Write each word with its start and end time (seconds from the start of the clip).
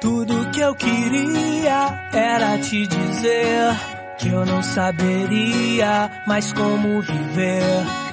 Tudo 0.00 0.50
que 0.50 0.60
eu 0.60 0.74
queria 0.74 2.08
era 2.10 2.58
te 2.58 2.86
dizer 2.86 3.76
que 4.18 4.28
eu 4.28 4.46
não 4.46 4.62
saberia 4.62 6.10
mais 6.26 6.52
como 6.54 7.02
viver. 7.02 7.62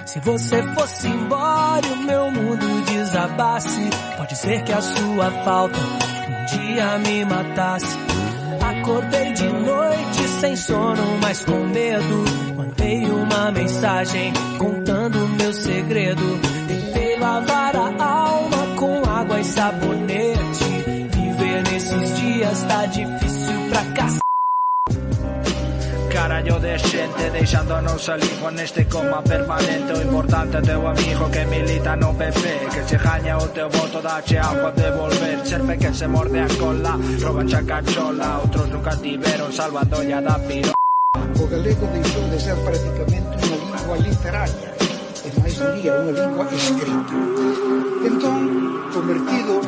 Se 0.05 0.19
você 0.19 0.63
fosse 0.73 1.07
embora 1.07 1.87
e 1.87 1.91
o 1.91 2.03
meu 2.03 2.31
mundo 2.31 2.85
desabasse, 2.85 3.89
pode 4.17 4.35
ser 4.35 4.63
que 4.63 4.73
a 4.73 4.81
sua 4.81 5.31
falta 5.45 5.79
um 5.79 6.45
dia 6.57 6.97
me 6.99 7.23
matasse. 7.23 7.97
Acordei 8.61 9.31
de 9.33 9.47
noite 9.47 10.27
sem 10.41 10.55
sono, 10.57 11.19
mas 11.21 11.45
com 11.45 11.57
medo. 11.67 12.25
Mandei 12.57 13.05
uma 13.05 13.51
mensagem 13.51 14.33
contando 14.57 15.27
meu 15.37 15.53
segredo. 15.53 16.39
Tentei 16.67 17.17
lavar 17.17 17.75
a 17.75 18.05
alma 18.05 18.75
com 18.75 19.09
água 19.09 19.39
e 19.39 19.45
sabonete. 19.45 20.76
Viver 21.57 21.71
nesses 21.71 22.15
dias 22.19 22.63
tá 22.63 22.85
difícil 22.85 23.69
pra 23.69 23.83
cacete. 23.93 24.21
Carallo 26.11 26.59
de 26.59 26.77
xente 26.77 27.29
deixándonos 27.31 28.09
ali 28.09 28.27
con 28.41 28.59
este 28.59 28.85
coma 28.85 29.21
permanente 29.21 29.93
O 29.93 30.01
importante 30.01 30.57
é 30.57 30.61
teu 30.61 30.87
amigo 30.87 31.29
que 31.29 31.45
milita 31.45 31.95
no 31.95 32.13
PP 32.13 32.43
Que 32.73 32.83
se 32.87 32.97
gaña 32.97 33.37
o 33.37 33.47
teu 33.49 33.69
voto 33.69 34.01
dache 34.01 34.37
algo 34.37 34.67
a 34.67 34.71
devolver 34.71 35.45
Serpe 35.45 35.77
que 35.77 35.93
se 35.93 36.07
morde 36.07 36.41
a 36.41 36.47
cola, 36.57 36.97
roban 37.21 37.47
xa 37.49 37.61
cachola 37.63 38.41
Outros 38.41 38.69
nunca 38.69 38.95
tiveron 38.97 39.51
salvadolla 39.51 40.21
da 40.21 40.37
piro 40.39 40.73
O 41.41 41.45
galego 41.47 41.85
deixou 41.93 42.25
de 42.29 42.39
ser 42.39 42.57
praticamente 42.65 43.37
unha 43.45 43.77
lingua 43.77 43.97
literaria 43.97 44.77
e 45.27 45.39
máis 45.43 45.59
diría 45.59 45.91
unha 45.91 46.13
lingua 46.15 46.45
escrita. 46.55 47.15
Entón, 48.07 48.39
convertido 48.95 49.59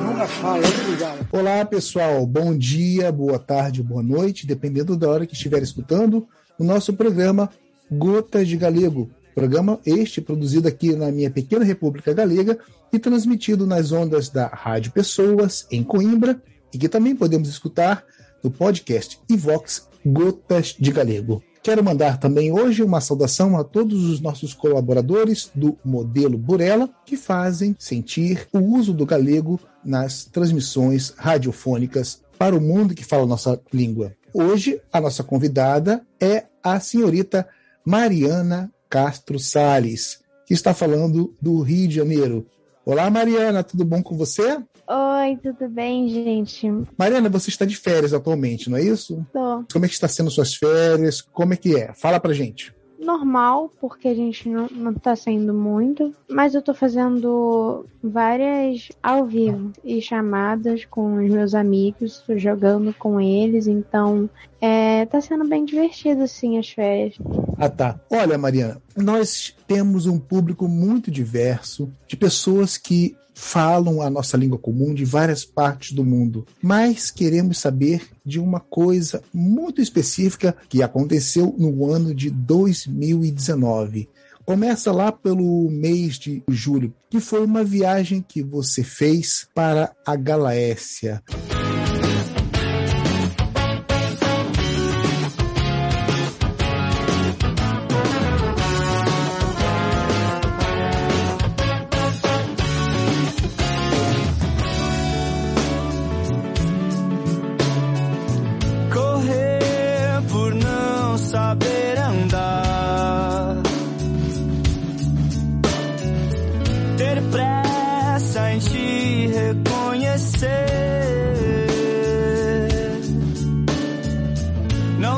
Olá, 1.31 1.63
pessoal. 1.63 2.25
Bom 2.25 2.57
dia, 2.57 3.09
boa 3.09 3.39
tarde, 3.39 3.81
boa 3.81 4.03
noite, 4.03 4.45
dependendo 4.45 4.97
da 4.97 5.07
hora 5.07 5.25
que 5.25 5.33
estiver 5.33 5.63
escutando 5.63 6.27
o 6.57 6.63
nosso 6.63 6.91
programa 6.91 7.49
Gotas 7.89 8.45
de 8.45 8.57
Galego. 8.57 9.09
Programa 9.33 9.79
este 9.85 10.19
produzido 10.19 10.67
aqui 10.67 10.93
na 10.93 11.09
minha 11.09 11.31
pequena 11.31 11.63
República 11.63 12.13
Galega 12.13 12.59
e 12.91 12.99
transmitido 12.99 13.65
nas 13.65 13.93
ondas 13.93 14.27
da 14.27 14.47
Rádio 14.47 14.91
Pessoas, 14.91 15.65
em 15.71 15.83
Coimbra, 15.83 16.41
e 16.73 16.77
que 16.77 16.89
também 16.89 17.15
podemos 17.15 17.47
escutar 17.47 18.03
no 18.43 18.51
podcast 18.51 19.17
Ivox 19.29 19.87
Gotas 20.05 20.75
de 20.77 20.91
Galego. 20.91 21.41
Quero 21.63 21.83
mandar 21.83 22.17
também 22.17 22.51
hoje 22.51 22.83
uma 22.83 22.99
saudação 22.99 23.57
a 23.57 23.63
todos 23.63 24.03
os 24.03 24.19
nossos 24.19 24.53
colaboradores 24.53 25.49
do 25.55 25.77
modelo 25.83 26.37
Burela 26.37 26.89
que 27.05 27.15
fazem 27.15 27.73
sentir 27.79 28.47
o 28.51 28.59
uso 28.59 28.93
do 28.93 29.05
galego 29.05 29.59
nas 29.83 30.25
transmissões 30.25 31.13
radiofônicas 31.17 32.21
para 32.37 32.55
o 32.55 32.61
mundo 32.61 32.95
que 32.95 33.03
fala 33.03 33.23
a 33.23 33.27
nossa 33.27 33.59
língua. 33.73 34.13
Hoje, 34.33 34.81
a 34.91 35.01
nossa 35.01 35.23
convidada 35.23 36.05
é 36.19 36.45
a 36.63 36.79
senhorita 36.79 37.47
Mariana 37.85 38.71
Castro 38.89 39.39
Sales, 39.39 40.19
que 40.45 40.53
está 40.53 40.73
falando 40.73 41.35
do 41.41 41.61
Rio 41.61 41.87
de 41.87 41.95
Janeiro. 41.95 42.47
Olá, 42.85 43.09
Mariana, 43.09 43.63
tudo 43.63 43.85
bom 43.85 44.01
com 44.01 44.15
você? 44.15 44.57
Oi, 44.87 45.37
tudo 45.43 45.69
bem, 45.69 46.09
gente? 46.09 46.67
Mariana, 46.97 47.29
você 47.29 47.49
está 47.49 47.65
de 47.65 47.75
férias 47.75 48.13
atualmente, 48.13 48.69
não 48.69 48.77
é 48.77 48.83
isso? 48.83 49.23
Tô. 49.31 49.63
Como 49.71 49.85
é 49.85 49.87
que 49.87 49.93
está 49.93 50.07
sendo 50.07 50.31
suas 50.31 50.55
férias? 50.55 51.21
Como 51.21 51.53
é 51.53 51.57
que 51.57 51.75
é? 51.75 51.93
Fala 51.93 52.19
pra 52.19 52.33
gente. 52.33 52.73
Normal, 52.99 53.71
porque 53.79 54.07
a 54.07 54.13
gente 54.13 54.49
não, 54.49 54.67
não 54.71 54.93
tá 54.93 55.15
saindo 55.15 55.53
muito, 55.53 56.13
mas 56.29 56.53
eu 56.53 56.61
tô 56.61 56.73
fazendo 56.73 57.85
várias 58.03 58.89
ao 59.01 59.25
vivo 59.25 59.71
e 59.83 60.01
chamadas 60.01 60.85
com 60.85 61.15
os 61.15 61.29
meus 61.29 61.53
amigos, 61.55 62.23
tô 62.25 62.37
jogando 62.37 62.93
com 62.93 63.19
eles, 63.19 63.67
então 63.67 64.29
é, 64.61 65.05
tá 65.05 65.21
sendo 65.21 65.47
bem 65.47 65.63
divertido, 65.63 66.23
assim, 66.23 66.57
as 66.57 66.69
férias. 66.69 67.15
Ah, 67.57 67.69
tá. 67.69 67.99
Olha, 68.11 68.37
Mariana, 68.37 68.81
nós 68.95 69.53
temos 69.67 70.05
um 70.05 70.19
público 70.19 70.67
muito 70.67 71.09
diverso 71.09 71.91
de 72.07 72.15
pessoas 72.15 72.77
que 72.77 73.15
falam 73.39 74.01
a 74.01 74.09
nossa 74.09 74.35
língua 74.35 74.57
comum 74.57 74.93
de 74.93 75.05
várias 75.05 75.45
partes 75.45 75.93
do 75.93 76.03
mundo, 76.03 76.45
mas 76.61 77.09
queremos 77.09 77.57
saber 77.57 78.05
de 78.25 78.37
uma 78.39 78.59
coisa 78.59 79.23
muito 79.33 79.81
específica 79.81 80.55
que 80.67 80.83
aconteceu 80.83 81.55
no 81.57 81.89
ano 81.89 82.13
de 82.13 82.29
2019. 82.29 84.09
Começa 84.45 84.91
lá 84.91 85.11
pelo 85.11 85.69
mês 85.69 86.17
de 86.17 86.43
julho, 86.49 86.93
que 87.09 87.19
foi 87.19 87.45
uma 87.45 87.63
viagem 87.63 88.23
que 88.27 88.43
você 88.43 88.83
fez 88.83 89.47
para 89.53 89.91
a 90.05 90.15
Galácia. 90.15 91.23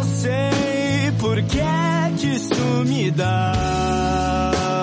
Não 0.02 0.08
sei 0.08 1.12
por 1.20 1.36
que 1.44 1.60
que 2.18 2.28
isso 2.36 2.86
me 2.88 3.12
dá. 3.12 4.74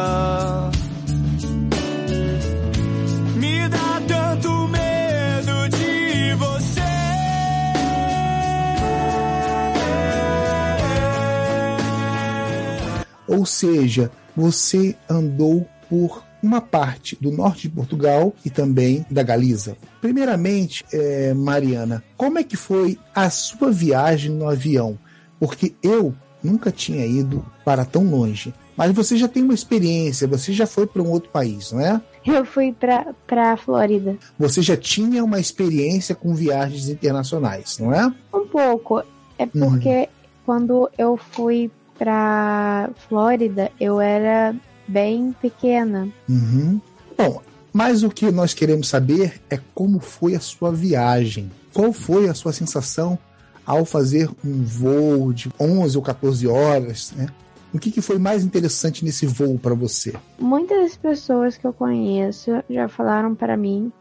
Me 3.34 3.68
dá 3.68 4.00
tanto 4.06 4.68
medo 4.68 5.68
de 5.76 6.34
você. 6.34 6.80
Ou 13.26 13.44
seja, 13.44 14.12
você 14.36 14.94
andou 15.10 15.66
por 15.90 16.22
uma 16.40 16.60
parte 16.60 17.18
do 17.20 17.32
norte 17.32 17.62
de 17.62 17.70
Portugal 17.74 18.32
e 18.44 18.50
também 18.50 19.04
da 19.10 19.24
Galiza. 19.24 19.76
Primeiramente, 20.00 20.84
eh, 20.92 21.34
Mariana, 21.34 22.04
como 22.16 22.38
é 22.38 22.44
que 22.44 22.56
foi 22.56 22.96
a 23.12 23.28
sua 23.30 23.72
viagem 23.72 24.30
no 24.30 24.48
avião? 24.48 24.96
Porque 25.38 25.74
eu 25.82 26.14
nunca 26.42 26.70
tinha 26.70 27.04
ido 27.04 27.44
para 27.64 27.84
tão 27.84 28.04
longe. 28.04 28.54
Mas 28.76 28.92
você 28.92 29.16
já 29.16 29.26
tem 29.26 29.42
uma 29.42 29.54
experiência, 29.54 30.28
você 30.28 30.52
já 30.52 30.66
foi 30.66 30.86
para 30.86 31.02
um 31.02 31.10
outro 31.10 31.30
país, 31.30 31.72
não 31.72 31.80
é? 31.80 32.00
Eu 32.24 32.44
fui 32.44 32.72
pra, 32.72 33.12
pra 33.26 33.56
Flórida. 33.56 34.16
Você 34.38 34.62
já 34.62 34.76
tinha 34.76 35.24
uma 35.24 35.40
experiência 35.40 36.14
com 36.14 36.32
viagens 36.34 36.88
internacionais, 36.88 37.78
não 37.78 37.92
é? 37.92 38.06
Um 38.32 38.46
pouco. 38.46 39.02
É 39.36 39.46
porque 39.46 40.08
quando 40.46 40.88
eu 40.96 41.16
fui 41.16 41.70
pra 41.98 42.90
Flórida, 43.08 43.72
eu 43.80 44.00
era 44.00 44.54
bem 44.86 45.34
pequena. 45.40 46.08
Uhum. 46.28 46.80
Bom, 47.16 47.42
mas 47.72 48.04
o 48.04 48.08
que 48.08 48.30
nós 48.30 48.54
queremos 48.54 48.88
saber 48.88 49.40
é 49.50 49.58
como 49.74 49.98
foi 49.98 50.34
a 50.36 50.40
sua 50.40 50.70
viagem. 50.70 51.50
Qual 51.72 51.92
foi 51.92 52.28
a 52.28 52.34
sua 52.34 52.52
sensação 52.52 53.18
ao 53.68 53.84
fazer 53.84 54.30
um 54.42 54.64
voo 54.64 55.30
de 55.30 55.50
11 55.60 55.94
ou 55.98 56.02
14 56.02 56.48
horas, 56.48 57.12
né? 57.14 57.26
O 57.72 57.78
que, 57.78 57.90
que 57.90 58.00
foi 58.00 58.18
mais 58.18 58.42
interessante 58.42 59.04
nesse 59.04 59.26
voo 59.26 59.58
para 59.58 59.74
você? 59.74 60.14
Muitas 60.38 60.96
pessoas 60.96 61.58
que 61.58 61.66
eu 61.66 61.72
conheço 61.74 62.50
já 62.70 62.88
falaram 62.88 63.34
para 63.34 63.58
mim 63.58 63.92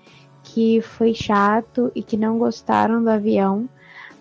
que 0.41 0.81
foi 0.81 1.13
chato 1.13 1.91
e 1.94 2.01
que 2.01 2.16
não 2.16 2.38
gostaram 2.38 3.03
do 3.03 3.09
avião, 3.09 3.67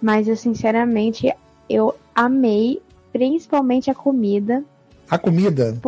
mas 0.03 0.27
eu 0.27 0.37
sinceramente 0.37 1.33
eu 1.71 1.95
amei 2.13 2.83
principalmente 3.13 3.89
a 3.89 3.95
comida. 3.95 4.65
A 5.09 5.17
comida? 5.17 5.79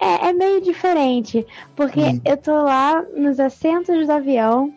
É, 0.00 0.28
é 0.28 0.32
meio 0.32 0.62
diferente, 0.62 1.46
porque 1.76 2.00
Hum. 2.00 2.20
eu 2.24 2.38
tô 2.38 2.50
lá 2.50 3.04
nos 3.14 3.38
assentos 3.38 4.06
do 4.06 4.10
avião, 4.10 4.72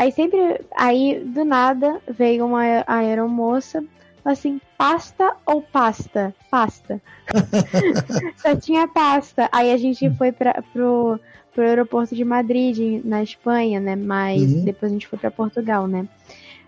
aí 0.00 0.12
sempre, 0.12 0.60
aí 0.76 1.20
do 1.24 1.44
nada 1.44 2.00
veio 2.08 2.46
uma 2.46 2.62
aeromoça, 2.86 3.84
assim, 4.24 4.60
pasta 4.78 5.36
ou 5.46 5.60
pasta? 5.62 6.34
Pasta. 6.50 7.00
Só 8.36 8.56
tinha 8.56 8.88
pasta. 8.88 9.48
Aí 9.52 9.72
a 9.72 9.76
gente 9.76 10.10
foi 10.16 10.32
pra, 10.32 10.62
pro, 10.72 11.18
pro 11.54 11.64
aeroporto 11.64 12.14
de 12.14 12.24
Madrid, 12.24 13.02
na 13.04 13.22
Espanha, 13.22 13.78
né? 13.80 13.94
Mas 13.96 14.42
Uhum. 14.42 14.64
depois 14.64 14.90
a 14.90 14.94
gente 14.94 15.06
foi 15.06 15.18
pra 15.18 15.30
Portugal, 15.30 15.86
né? 15.86 16.06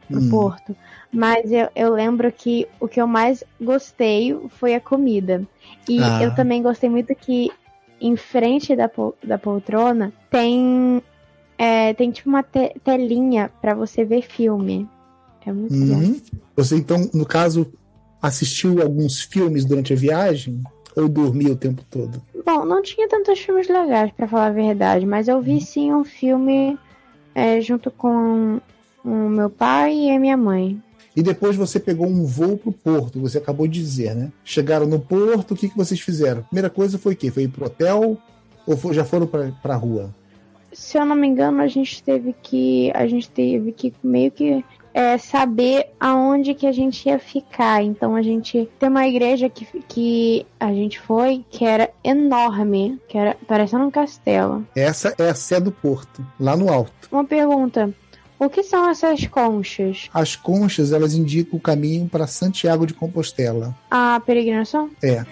Pro 0.09 0.21
Hum. 0.21 0.29
Porto. 0.31 0.77
Mas 1.13 1.51
eu, 1.51 1.69
eu 1.75 1.93
lembro 1.93 2.31
que 2.33 2.67
o 2.81 2.87
que 2.89 3.01
eu 3.01 3.07
mais 3.07 3.43
gostei 3.61 4.37
foi 4.59 4.75
a 4.75 4.81
comida. 4.81 5.43
E 5.89 6.01
Ah. 6.03 6.23
eu 6.23 6.35
também 6.35 6.63
gostei 6.63 6.89
muito 6.91 7.15
que 7.15 7.51
em 8.01 8.17
frente 8.17 8.75
da, 8.75 8.89
pol- 8.89 9.15
da 9.23 9.39
poltrona 9.39 10.13
tem, 10.31 11.03
é, 11.65 11.95
tem 11.95 12.11
tipo 12.11 12.29
uma 12.29 12.43
te- 12.43 12.75
telinha 12.85 13.49
pra 13.61 13.73
você 13.75 14.05
ver 14.05 14.23
filme. 14.23 14.89
É 15.47 15.53
muito 15.53 15.73
bom. 15.75 15.95
Uhum. 15.95 16.21
Você, 16.57 16.77
então, 16.77 17.09
no 17.15 17.25
caso, 17.25 17.73
assistiu 18.21 18.83
alguns 18.83 19.21
filmes 19.21 19.65
durante 19.65 19.93
a 19.93 19.97
viagem? 19.97 20.61
Ou 20.97 21.09
dormiu 21.09 21.53
o 21.53 21.57
tempo 21.57 21.83
todo? 21.89 22.21
Bom, 22.45 22.65
não 22.65 22.83
tinha 22.83 23.09
tantos 23.09 23.39
filmes 23.39 23.69
legais, 23.69 24.11
pra 24.13 24.27
falar 24.29 24.47
a 24.47 24.51
verdade, 24.53 25.07
mas 25.07 25.27
eu 25.29 25.41
vi 25.41 25.61
sim 25.61 25.93
um 25.93 26.05
filme 26.05 26.77
é, 27.35 27.61
junto 27.61 27.91
com 27.91 28.61
o 29.05 29.29
meu 29.29 29.49
pai 29.49 29.95
e 29.95 30.11
a 30.11 30.19
minha 30.21 30.37
mãe. 30.37 30.83
E 31.17 31.23
depois 31.23 31.57
você 31.57 31.79
pegou 31.81 32.07
um 32.07 32.25
voo 32.25 32.59
pro 32.59 32.73
porto, 32.73 33.21
você 33.21 33.39
acabou 33.39 33.67
de 33.67 33.81
dizer, 33.81 34.15
né? 34.15 34.31
Chegaram 34.45 34.87
no 34.87 34.99
porto, 35.01 35.53
o 35.53 35.57
que, 35.57 35.69
que 35.69 35.77
vocês 35.77 36.01
fizeram? 36.01 36.43
Primeira 36.43 36.69
coisa 36.69 36.99
foi 36.99 37.15
o 37.15 37.17
quê? 37.17 37.31
Foi 37.31 37.45
ir 37.45 37.49
pro 37.49 37.67
hotel 37.67 38.19
ou 38.67 38.77
foi- 38.77 38.93
já 38.95 39.05
foram 39.05 39.27
pra, 39.27 39.51
pra 39.63 39.77
rua? 39.77 40.15
Se 40.73 40.99
eu 40.99 41.05
não 41.05 41.17
me 41.17 41.27
engano, 41.27 41.61
a 41.61 41.67
gente 41.67 42.03
teve 42.03 42.35
que. 42.43 42.91
A 42.95 43.07
gente 43.07 43.31
teve 43.31 43.73
que 43.73 43.93
meio 44.03 44.31
que 44.31 44.65
é, 44.95 45.17
saber 45.19 45.87
aonde 45.99 46.55
que 46.55 46.67
a 46.67 46.73
gente 46.73 47.09
ia 47.09 47.19
ficar. 47.19 47.83
Então 47.83 48.15
a 48.15 48.23
gente 48.23 48.69
tem 48.79 48.89
uma 48.89 49.07
igreja 49.07 49.49
que, 49.49 49.67
que 49.89 50.47
a 50.59 50.73
gente 50.73 51.01
foi 51.01 51.45
que 51.51 51.65
era 51.65 51.91
enorme, 52.05 53.01
que 53.09 53.17
era 53.17 53.37
parecendo 53.47 53.85
um 53.85 53.91
castelo. 53.91 54.67
Essa 54.75 55.15
é 55.19 55.29
a 55.29 55.35
sé 55.35 55.61
do 55.61 55.73
porto, 55.73 56.25
lá 56.39 56.57
no 56.57 56.73
alto. 56.73 56.93
Uma 57.11 57.25
pergunta: 57.25 57.93
o 58.39 58.49
que 58.49 58.63
são 58.63 58.89
essas 58.89 59.27
conchas? 59.27 60.09
As 60.13 60.37
conchas, 60.37 60.93
elas 60.93 61.15
indicam 61.15 61.59
o 61.59 61.63
caminho 61.63 62.09
para 62.09 62.27
Santiago 62.27 62.87
de 62.87 62.95
Compostela. 62.95 63.75
A 63.91 64.21
peregrinação? 64.25 64.91
É. 65.03 65.25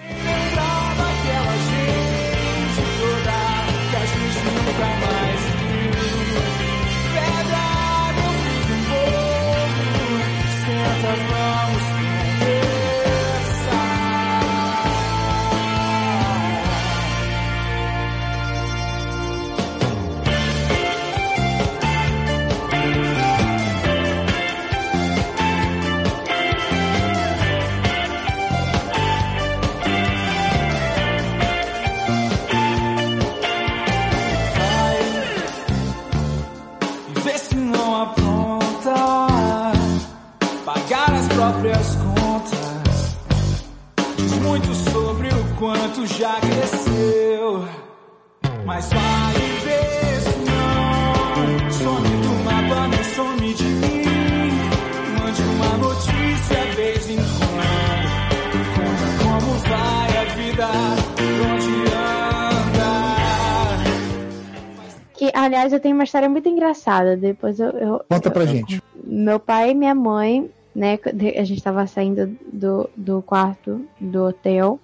Aliás, 65.71 65.73
eu 65.73 65.81
tenho 65.81 65.95
uma 65.95 66.05
história 66.05 66.29
muito 66.29 66.49
engraçada. 66.49 67.17
Depois 67.17 67.61
eu. 67.61 67.71
eu 67.71 68.05
Conta 68.09 68.31
pra 68.31 68.43
eu- 68.43 68.49
gente. 68.49 68.83
Meu 69.05 69.39
pai 69.39 69.71
e 69.71 69.75
minha 69.75 69.95
mãe, 69.95 70.51
né? 70.75 70.99
A 71.39 71.45
gente 71.45 71.63
tava 71.63 71.87
saindo 71.87 72.37
do, 72.53 72.91
do 72.97 73.23
quarto 73.23 73.85
do 74.01 74.25
hotel. 74.27 74.79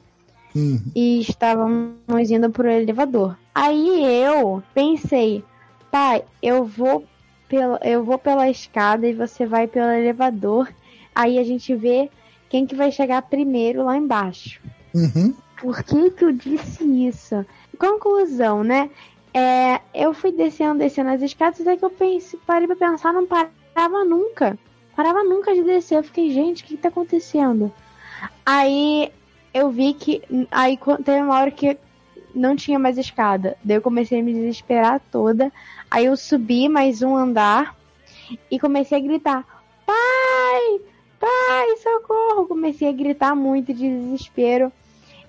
Hum, 0.55 0.81
e 0.94 1.21
estávamos 1.21 2.31
indo 2.31 2.49
pro 2.50 2.69
elevador. 2.71 3.37
Aí 3.55 4.23
eu 4.23 4.62
pensei, 4.73 5.44
pai, 5.91 6.23
eu 6.43 6.65
vou 6.65 7.05
pela, 7.49 7.79
eu 7.85 8.03
vou 8.05 8.17
pela 8.19 8.49
escada 8.49 9.06
e 9.06 9.12
você 9.12 9.44
vai 9.44 9.67
pelo 9.67 9.91
elevador. 9.91 10.69
Aí 11.15 11.38
a 11.38 11.44
gente 11.44 11.75
vê 11.75 12.09
quem 12.49 12.65
que 12.67 12.75
vai 12.75 12.91
chegar 12.91 13.21
primeiro 13.23 13.85
lá 13.85 13.97
embaixo. 13.97 14.61
uhum. 14.94 15.35
Por 15.61 15.83
que 15.83 16.11
que 16.11 16.23
eu 16.25 16.33
disse 16.33 16.85
isso? 17.06 17.44
Conclusão, 17.79 18.62
né? 18.62 18.91
É, 19.38 19.83
eu 19.93 20.15
fui 20.15 20.33
descendo, 20.33 20.79
descendo 20.79 21.11
as 21.11 21.21
escadas, 21.21 21.61
até 21.61 21.77
que 21.77 21.85
eu 21.85 21.91
pensei, 21.91 22.41
parei 22.47 22.67
pra 22.67 22.75
pensar, 22.75 23.12
não 23.12 23.27
parava 23.27 24.03
nunca. 24.03 24.59
Parava 24.97 25.23
nunca 25.23 25.55
de 25.55 25.62
descer. 25.62 25.99
Eu 25.99 26.03
fiquei, 26.03 26.31
gente, 26.31 26.62
o 26.62 26.67
que, 26.67 26.75
que 26.75 26.83
tá 26.83 26.88
acontecendo? 26.88 27.71
Aí 28.47 29.12
eu 29.53 29.69
vi 29.69 29.93
que. 29.93 30.23
Aí 30.50 30.79
teve 31.05 31.21
uma 31.21 31.38
hora 31.38 31.50
que 31.50 31.77
não 32.35 32.56
tinha 32.56 32.79
mais 32.79 32.97
escada. 32.97 33.59
Daí 33.62 33.77
eu 33.77 33.83
comecei 33.83 34.21
a 34.21 34.23
me 34.23 34.33
desesperar 34.33 35.03
toda. 35.12 35.53
Aí 35.91 36.06
eu 36.06 36.17
subi 36.17 36.67
mais 36.67 37.03
um 37.03 37.15
andar 37.15 37.77
e 38.50 38.59
comecei 38.59 38.97
a 38.97 39.03
gritar: 39.03 39.44
Pai! 39.85 40.81
Pai, 41.21 41.77
socorro! 41.83 42.47
Comecei 42.47 42.88
a 42.88 42.93
gritar 42.93 43.35
muito 43.35 43.75
de 43.75 43.87
desespero. 43.87 44.73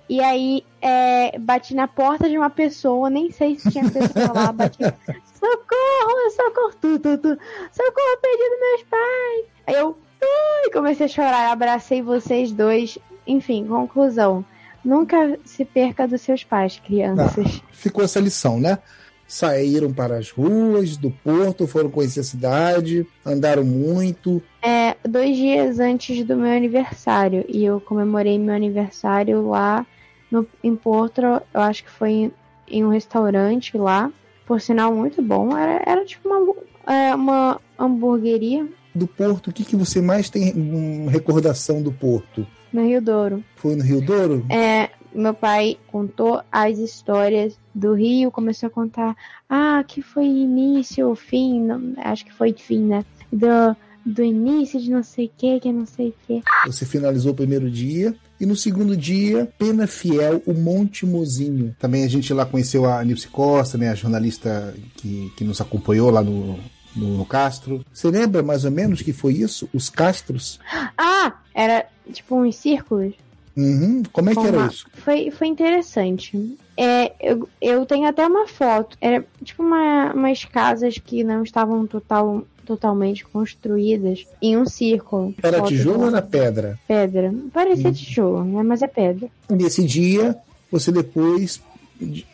E 0.08 0.20
aí 0.20 0.64
é, 0.80 1.38
bati 1.38 1.74
na 1.74 1.86
porta 1.86 2.28
de 2.28 2.38
uma 2.38 2.48
pessoa, 2.48 3.10
nem 3.10 3.30
sei 3.30 3.58
se 3.58 3.70
tinha 3.70 3.90
pessoa 3.90 4.32
lá, 4.34 4.52
bati. 4.52 4.78
Socorro, 4.78 6.30
socorro, 6.34 6.72
tu, 6.80 6.98
tu, 6.98 7.18
tu. 7.18 7.38
Socorro, 7.70 8.18
perdi 8.22 8.50
dos 8.50 8.60
meus 8.60 8.82
pais. 8.84 9.46
Aí 9.66 9.74
eu 9.74 9.96
ai, 10.22 10.70
comecei 10.72 11.06
a 11.06 11.08
chorar, 11.08 11.52
abracei 11.52 12.02
vocês 12.02 12.50
dois. 12.50 12.98
Enfim, 13.26 13.66
conclusão. 13.66 14.44
Nunca 14.84 15.38
se 15.44 15.64
perca 15.64 16.08
dos 16.08 16.22
seus 16.22 16.42
pais, 16.42 16.80
crianças. 16.84 17.62
Ficou 17.70 18.02
essa 18.02 18.18
lição, 18.18 18.58
né? 18.58 18.78
Saíram 19.26 19.92
para 19.92 20.16
as 20.16 20.30
ruas 20.30 20.96
do 20.96 21.10
porto, 21.10 21.66
foram 21.66 21.90
conhecer 21.90 22.20
a 22.20 22.24
cidade, 22.24 23.06
andaram 23.26 23.62
muito. 23.62 24.42
É, 24.62 24.96
dois 25.06 25.36
dias 25.36 25.78
antes 25.78 26.24
do 26.24 26.34
meu 26.34 26.50
aniversário. 26.50 27.44
E 27.46 27.62
eu 27.62 27.78
comemorei 27.78 28.38
meu 28.38 28.54
aniversário 28.54 29.46
lá 29.48 29.86
no, 30.30 30.46
em 30.62 30.74
Porto. 30.74 31.20
Eu 31.22 31.60
acho 31.60 31.84
que 31.84 31.90
foi 31.90 32.10
em, 32.10 32.32
em 32.68 32.84
um 32.84 32.90
restaurante 32.90 33.76
lá. 33.76 34.10
Por 34.46 34.60
sinal, 34.60 34.94
muito 34.94 35.20
bom. 35.22 35.56
Era, 35.56 35.82
era 35.86 36.04
tipo 36.04 36.28
uma, 36.28 36.54
é, 36.92 37.14
uma 37.14 37.60
hamburgueria 37.78 38.66
Do 38.94 39.06
porto, 39.06 39.48
o 39.48 39.52
que, 39.52 39.64
que 39.64 39.76
você 39.76 40.00
mais 40.00 40.30
tem 40.30 40.52
hum, 40.56 41.06
recordação 41.06 41.82
do 41.82 41.92
porto? 41.92 42.46
no 42.72 42.86
Rio 42.86 43.00
Douro. 43.00 43.44
Foi 43.56 43.74
no 43.74 43.82
Rio 43.82 44.00
Douro? 44.00 44.44
É, 44.50 44.90
meu 45.14 45.34
pai 45.34 45.78
contou 45.86 46.42
as 46.50 46.78
histórias 46.78 47.58
do 47.74 47.94
Rio, 47.94 48.30
começou 48.30 48.66
a 48.66 48.70
contar, 48.70 49.16
ah, 49.48 49.82
que 49.86 50.02
foi 50.02 50.24
início, 50.24 51.14
fim, 51.14 51.60
não, 51.60 51.94
acho 51.98 52.24
que 52.24 52.32
foi 52.32 52.52
fim, 52.52 52.80
né? 52.80 53.04
Do, 53.32 53.76
do 54.08 54.22
início 54.22 54.80
de 54.80 54.90
não 54.90 55.02
sei 55.02 55.26
o 55.26 55.30
que, 55.36 55.60
que 55.60 55.72
não 55.72 55.86
sei 55.86 56.08
o 56.08 56.14
que. 56.26 56.42
Você 56.66 56.84
finalizou 56.86 57.32
o 57.32 57.36
primeiro 57.36 57.70
dia. 57.70 58.14
E 58.40 58.46
no 58.46 58.54
segundo 58.54 58.96
dia, 58.96 59.48
Pena 59.58 59.86
Fiel, 59.86 60.42
o 60.46 60.54
Monte 60.54 61.04
Mozinho. 61.04 61.74
Também 61.78 62.04
a 62.04 62.08
gente 62.08 62.32
lá 62.32 62.46
conheceu 62.46 62.86
a 62.86 63.04
Nilce 63.04 63.28
Costa, 63.28 63.76
né, 63.76 63.90
a 63.90 63.94
jornalista 63.94 64.74
que, 64.96 65.32
que 65.36 65.44
nos 65.44 65.60
acompanhou 65.60 66.10
lá 66.10 66.22
no, 66.22 66.58
no, 66.94 67.18
no 67.18 67.26
Castro. 67.26 67.84
Você 67.92 68.08
lembra 68.08 68.42
mais 68.42 68.64
ou 68.64 68.70
menos 68.70 69.02
que 69.02 69.12
foi 69.12 69.34
isso? 69.34 69.68
Os 69.72 69.90
Castros? 69.90 70.60
Ah, 70.96 71.34
era 71.52 71.86
tipo 72.12 72.36
uns 72.36 72.56
círculos. 72.56 73.14
Uhum. 73.58 74.02
Como 74.12 74.30
é 74.30 74.34
que 74.34 74.46
era 74.46 74.56
uma- 74.56 74.68
isso? 74.68 74.86
Foi, 74.94 75.30
foi 75.32 75.46
interessante. 75.48 76.56
É, 76.76 77.12
eu, 77.20 77.48
eu 77.60 77.84
tenho 77.84 78.06
até 78.06 78.24
uma 78.24 78.46
foto. 78.46 78.96
Era 79.00 79.24
tipo 79.42 79.62
uma, 79.64 80.12
umas 80.14 80.44
casas 80.44 80.96
que 80.96 81.24
não 81.24 81.42
estavam 81.42 81.84
total, 81.86 82.44
totalmente 82.64 83.24
construídas 83.24 84.24
em 84.40 84.56
um 84.56 84.64
círculo. 84.64 85.34
Era 85.42 85.60
tijolo 85.62 86.02
ou 86.02 86.08
era 86.08 86.22
pedra? 86.22 86.78
Pedra. 86.86 87.34
Parecia 87.52 87.90
Hum. 87.90 87.92
tijolo, 87.92 88.44
né? 88.44 88.62
Mas 88.62 88.80
é 88.82 88.86
pedra. 88.86 89.28
Nesse 89.50 89.84
dia, 89.84 90.36
você 90.70 90.92
depois 90.92 91.60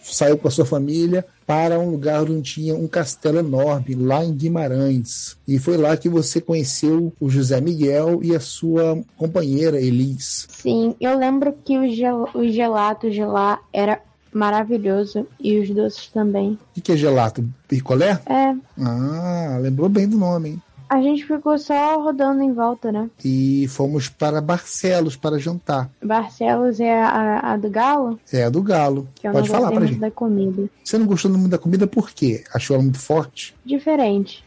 saiu 0.02 0.38
com 0.38 0.48
a 0.48 0.50
sua 0.50 0.64
família 0.64 1.24
para 1.46 1.78
um 1.78 1.90
lugar 1.90 2.22
onde 2.22 2.42
tinha 2.42 2.74
um 2.74 2.88
castelo 2.88 3.38
enorme, 3.38 3.94
lá 3.94 4.24
em 4.24 4.32
Guimarães. 4.32 5.36
E 5.46 5.58
foi 5.58 5.76
lá 5.76 5.96
que 5.96 6.08
você 6.08 6.40
conheceu 6.40 7.12
o 7.20 7.28
José 7.28 7.60
Miguel 7.60 8.20
e 8.22 8.34
a 8.34 8.40
sua 8.40 8.98
companheira 9.16 9.80
Elis. 9.80 10.46
Sim, 10.50 10.94
eu 11.00 11.18
lembro 11.18 11.54
que 11.64 11.78
o, 11.78 11.90
gel, 11.94 12.28
o 12.34 12.48
gelato 12.48 13.10
de 13.10 13.24
lá 13.24 13.60
era 13.72 14.00
maravilhoso 14.32 15.26
e 15.38 15.58
os 15.60 15.70
doces 15.70 16.08
também. 16.08 16.52
O 16.52 16.58
que 16.74 16.80
que 16.80 16.92
é 16.92 16.96
gelato? 16.96 17.44
Picolé? 17.68 18.20
É, 18.26 18.54
Ah, 18.80 19.58
lembrou 19.60 19.88
bem 19.88 20.08
do 20.08 20.18
nome, 20.18 20.50
hein? 20.50 20.62
A 20.88 21.00
gente 21.00 21.24
ficou 21.26 21.58
só 21.58 22.00
rodando 22.02 22.42
em 22.42 22.52
volta, 22.52 22.92
né? 22.92 23.08
E 23.24 23.66
fomos 23.68 24.08
para 24.08 24.40
Barcelos 24.40 25.16
para 25.16 25.38
jantar. 25.38 25.90
Barcelos 26.02 26.78
é 26.80 27.02
a, 27.02 27.52
a 27.52 27.56
do 27.56 27.68
Galo, 27.70 28.18
É 28.32 28.44
a 28.44 28.50
do 28.50 28.62
Galo. 28.62 29.08
que 29.14 29.26
eu 29.26 29.32
Pode 29.32 29.48
não 29.48 29.54
falar 29.56 29.72
pra 29.72 29.86
gente. 29.86 29.98
da 29.98 30.10
comida. 30.10 30.68
Você 30.84 30.98
não 30.98 31.06
gostou 31.06 31.30
muito 31.30 31.48
da 31.48 31.58
comida 31.58 31.86
por 31.86 32.10
quê? 32.10 32.44
Achou 32.54 32.74
ela 32.74 32.82
muito 32.82 32.98
forte? 32.98 33.54
Diferente. 33.64 34.44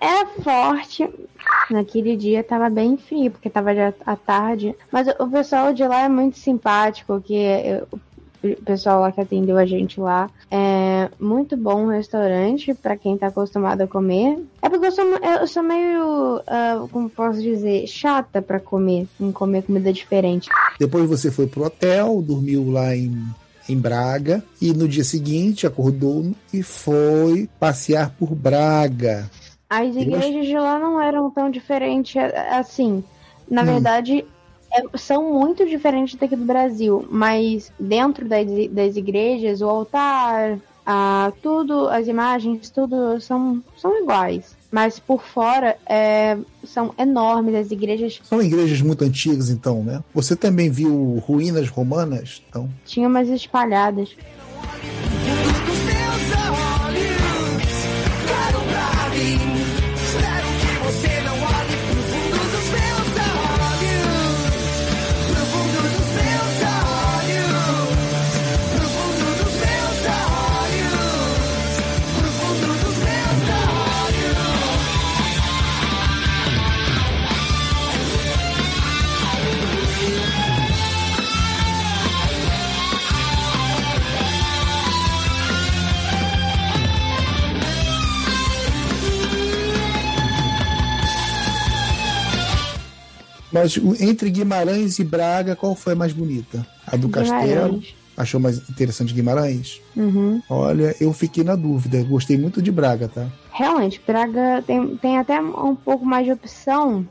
Era 0.00 0.26
forte. 0.42 1.08
Naquele 1.70 2.16
dia 2.16 2.42
tava 2.44 2.68
bem 2.70 2.96
frio, 2.96 3.30
porque 3.30 3.48
tava 3.50 3.74
já 3.74 3.92
à 4.06 4.16
tarde. 4.16 4.74
Mas 4.90 5.06
o 5.18 5.26
pessoal 5.28 5.72
de 5.72 5.86
lá 5.86 6.02
é 6.04 6.08
muito 6.08 6.38
simpático, 6.38 7.20
que 7.20 7.34
eu, 7.34 7.86
pessoal 8.64 9.00
lá 9.00 9.12
que 9.12 9.20
atendeu 9.20 9.56
a 9.56 9.66
gente 9.66 10.00
lá. 10.00 10.30
É 10.50 11.10
muito 11.18 11.56
bom 11.56 11.86
o 11.86 11.90
restaurante 11.90 12.74
para 12.74 12.96
quem 12.96 13.16
tá 13.16 13.28
acostumado 13.28 13.82
a 13.82 13.86
comer. 13.86 14.38
É 14.62 14.68
porque 14.68 14.86
eu 14.86 14.92
sou, 14.92 15.04
eu 15.04 15.46
sou 15.46 15.62
meio, 15.62 16.36
uh, 16.36 16.88
como 16.90 17.08
posso 17.08 17.40
dizer, 17.40 17.86
chata 17.86 18.40
para 18.40 18.60
comer, 18.60 19.06
em 19.20 19.32
comer 19.32 19.62
comida 19.62 19.92
diferente. 19.92 20.48
Depois 20.78 21.08
você 21.08 21.30
foi 21.30 21.46
pro 21.46 21.64
hotel, 21.64 22.22
dormiu 22.22 22.70
lá 22.70 22.94
em 22.94 23.16
em 23.68 23.76
Braga 23.76 24.42
e 24.60 24.72
no 24.72 24.88
dia 24.88 25.04
seguinte 25.04 25.66
acordou 25.66 26.32
e 26.52 26.62
foi 26.62 27.48
passear 27.60 28.10
por 28.18 28.34
Braga. 28.34 29.30
As 29.68 29.94
igrejas 29.94 30.46
de 30.46 30.58
lá 30.58 30.78
não 30.78 31.00
eram 31.00 31.30
tão 31.30 31.50
diferentes 31.50 32.16
assim. 32.50 33.04
Na 33.50 33.62
hum. 33.62 33.66
verdade, 33.66 34.24
é, 34.72 34.98
são 34.98 35.32
muito 35.32 35.66
diferentes 35.66 36.14
daqui 36.18 36.36
do 36.36 36.44
Brasil, 36.44 37.06
mas 37.10 37.72
dentro 37.78 38.28
das, 38.28 38.46
das 38.70 38.96
igrejas, 38.96 39.60
o 39.60 39.68
altar, 39.68 40.58
a, 40.84 41.32
tudo, 41.42 41.88
as 41.88 42.06
imagens, 42.06 42.70
tudo 42.70 43.20
são, 43.20 43.62
são 43.76 44.02
iguais. 44.02 44.56
Mas 44.70 44.98
por 44.98 45.22
fora 45.22 45.78
é, 45.86 46.36
são 46.64 46.92
enormes 46.98 47.54
as 47.54 47.70
igrejas. 47.70 48.20
São 48.24 48.42
igrejas 48.42 48.82
muito 48.82 49.02
antigas, 49.02 49.48
então, 49.48 49.82
né? 49.82 50.02
Você 50.14 50.36
também 50.36 50.68
viu 50.70 51.22
ruínas 51.26 51.68
romanas? 51.68 52.42
Então? 52.48 52.68
Tinha 52.84 53.08
umas 53.08 53.28
espalhadas. 53.28 54.14
Mas 93.58 94.00
entre 94.00 94.30
Guimarães 94.30 94.98
e 94.98 95.04
Braga, 95.04 95.56
qual 95.56 95.74
foi 95.74 95.92
a 95.92 95.96
mais 95.96 96.12
bonita? 96.12 96.66
A 96.86 96.96
do 96.96 97.08
Guimarães. 97.08 97.40
Castelo? 97.40 97.82
Achou 98.16 98.40
mais 98.40 98.68
interessante 98.68 99.14
Guimarães? 99.14 99.80
Uhum. 99.96 100.42
Olha, 100.48 100.94
eu 101.00 101.12
fiquei 101.12 101.44
na 101.44 101.54
dúvida. 101.54 102.02
Gostei 102.02 102.36
muito 102.36 102.60
de 102.60 102.72
Braga, 102.72 103.08
tá? 103.08 103.28
Realmente, 103.52 104.00
Braga 104.04 104.62
tem, 104.66 104.96
tem 104.96 105.18
até 105.18 105.40
um 105.40 105.76
pouco 105.76 106.04
mais 106.04 106.24
de 106.26 106.32
opção, 106.32 107.06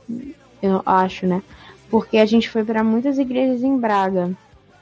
eu 0.61 0.81
acho, 0.85 1.25
né? 1.25 1.41
Porque 1.89 2.17
a 2.17 2.25
gente 2.25 2.49
foi 2.49 2.63
para 2.63 2.83
muitas 2.83 3.17
igrejas 3.17 3.63
em 3.63 3.77
Braga. 3.77 4.31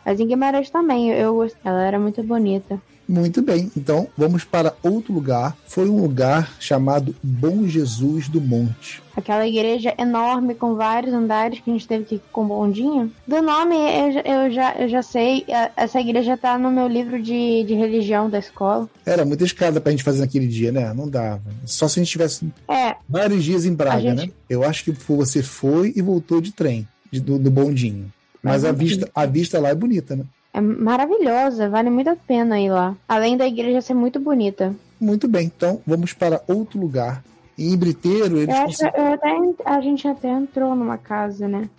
Mas 0.03 0.19
em 0.19 0.27
Guimarães 0.27 0.69
também, 0.69 1.11
eu 1.11 1.47
ela 1.63 1.83
era 1.83 1.99
muito 1.99 2.23
bonita. 2.23 2.81
Muito 3.07 3.41
bem, 3.41 3.71
então 3.77 4.07
vamos 4.17 4.43
para 4.43 4.73
outro 4.81 5.13
lugar. 5.13 5.55
Foi 5.67 5.87
um 5.87 6.01
lugar 6.01 6.55
chamado 6.59 7.15
Bom 7.21 7.67
Jesus 7.67 8.27
do 8.27 8.41
Monte. 8.41 9.01
Aquela 9.15 9.47
igreja 9.47 9.93
enorme 9.97 10.55
com 10.55 10.75
vários 10.75 11.13
andares 11.13 11.59
que 11.59 11.69
a 11.69 11.73
gente 11.73 11.87
teve 11.87 12.03
que 12.03 12.15
ir 12.15 12.21
com 12.31 12.45
bondinho. 12.47 13.11
Do 13.25 13.41
nome 13.41 13.75
eu, 13.75 14.21
eu, 14.21 14.51
já, 14.51 14.75
eu 14.75 14.89
já 14.89 15.01
sei, 15.01 15.45
essa 15.75 16.01
igreja 16.01 16.35
tá 16.35 16.57
no 16.57 16.69
meu 16.71 16.87
livro 16.87 17.21
de, 17.21 17.63
de 17.63 17.73
religião 17.75 18.29
da 18.29 18.39
escola. 18.39 18.89
Era 19.05 19.23
muita 19.23 19.43
escada 19.45 19.79
pra 19.79 19.91
gente 19.91 20.03
fazer 20.03 20.19
naquele 20.19 20.47
dia, 20.47 20.71
né? 20.71 20.93
Não 20.93 21.07
dava. 21.07 21.43
Só 21.65 21.87
se 21.87 21.99
a 21.99 22.03
gente 22.03 22.11
tivesse 22.11 22.51
é, 22.67 22.95
vários 23.07 23.43
dias 23.43 23.65
em 23.65 23.73
Braga, 23.73 24.01
gente... 24.01 24.27
né? 24.27 24.33
Eu 24.49 24.63
acho 24.63 24.83
que 24.83 24.91
você 24.91 25.41
foi 25.41 25.93
e 25.95 26.01
voltou 26.01 26.41
de 26.41 26.51
trem, 26.51 26.87
de, 27.11 27.21
do, 27.21 27.39
do 27.39 27.51
bondinho. 27.51 28.11
Mas 28.43 28.63
a 28.63 28.71
vista, 28.71 29.09
a 29.15 29.25
vista 29.25 29.59
lá 29.59 29.69
é 29.69 29.75
bonita, 29.75 30.15
né? 30.15 30.23
É 30.55 30.61
maravilhosa, 30.61 31.67
vale 31.67 31.89
muito 31.89 32.09
a 32.09 32.15
pena 32.15 32.57
ir 32.57 32.69
lá. 32.69 32.95
Além 33.09 33.35
da 33.35 33.45
igreja 33.45 33.81
ser 33.81 33.93
muito 33.93 34.21
bonita. 34.21 34.73
Muito 34.97 35.27
bem, 35.27 35.47
então 35.47 35.81
vamos 35.85 36.13
para 36.13 36.41
outro 36.47 36.79
lugar. 36.79 37.21
Em 37.59 37.75
Briteiro, 37.75 38.37
eles. 38.37 38.55
Eu 38.55 38.63
acho, 38.63 38.83
eu 38.85 39.13
até, 39.13 39.37
a 39.65 39.81
gente 39.81 40.07
até 40.07 40.29
entrou 40.29 40.73
numa 40.73 40.97
casa, 40.97 41.45
né? 41.45 41.69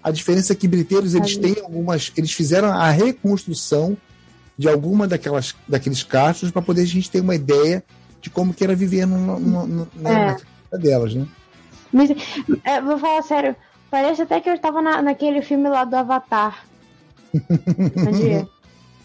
A 0.00 0.12
diferença 0.12 0.52
é 0.52 0.56
que 0.56 0.68
Briteiros 0.68 1.16
eles 1.16 1.36
têm 1.36 1.56
algumas. 1.60 2.12
Eles 2.16 2.30
fizeram 2.30 2.68
a 2.68 2.88
reconstrução 2.90 3.96
de 4.56 4.68
alguma 4.68 5.08
daquelas, 5.08 5.56
daqueles 5.66 6.04
castros 6.04 6.52
para 6.52 6.62
poder 6.62 6.82
a 6.82 6.86
gente 6.86 7.10
ter 7.10 7.20
uma 7.20 7.34
ideia 7.34 7.82
de 8.20 8.30
como 8.30 8.54
que 8.54 8.62
era 8.62 8.76
viver 8.76 9.06
no, 9.06 9.40
no, 9.40 9.66
no, 9.66 9.88
né, 9.96 10.36
é. 10.72 10.78
delas, 10.78 11.16
né? 11.16 11.26
Mas, 11.92 12.10
é, 12.62 12.80
vou 12.80 12.96
falar 12.96 13.22
sério, 13.22 13.56
parece 13.90 14.22
até 14.22 14.40
que 14.40 14.48
eu 14.48 14.54
estava 14.54 14.80
na, 14.80 15.02
naquele 15.02 15.42
filme 15.42 15.68
lá 15.68 15.84
do 15.84 15.96
Avatar. 15.96 16.69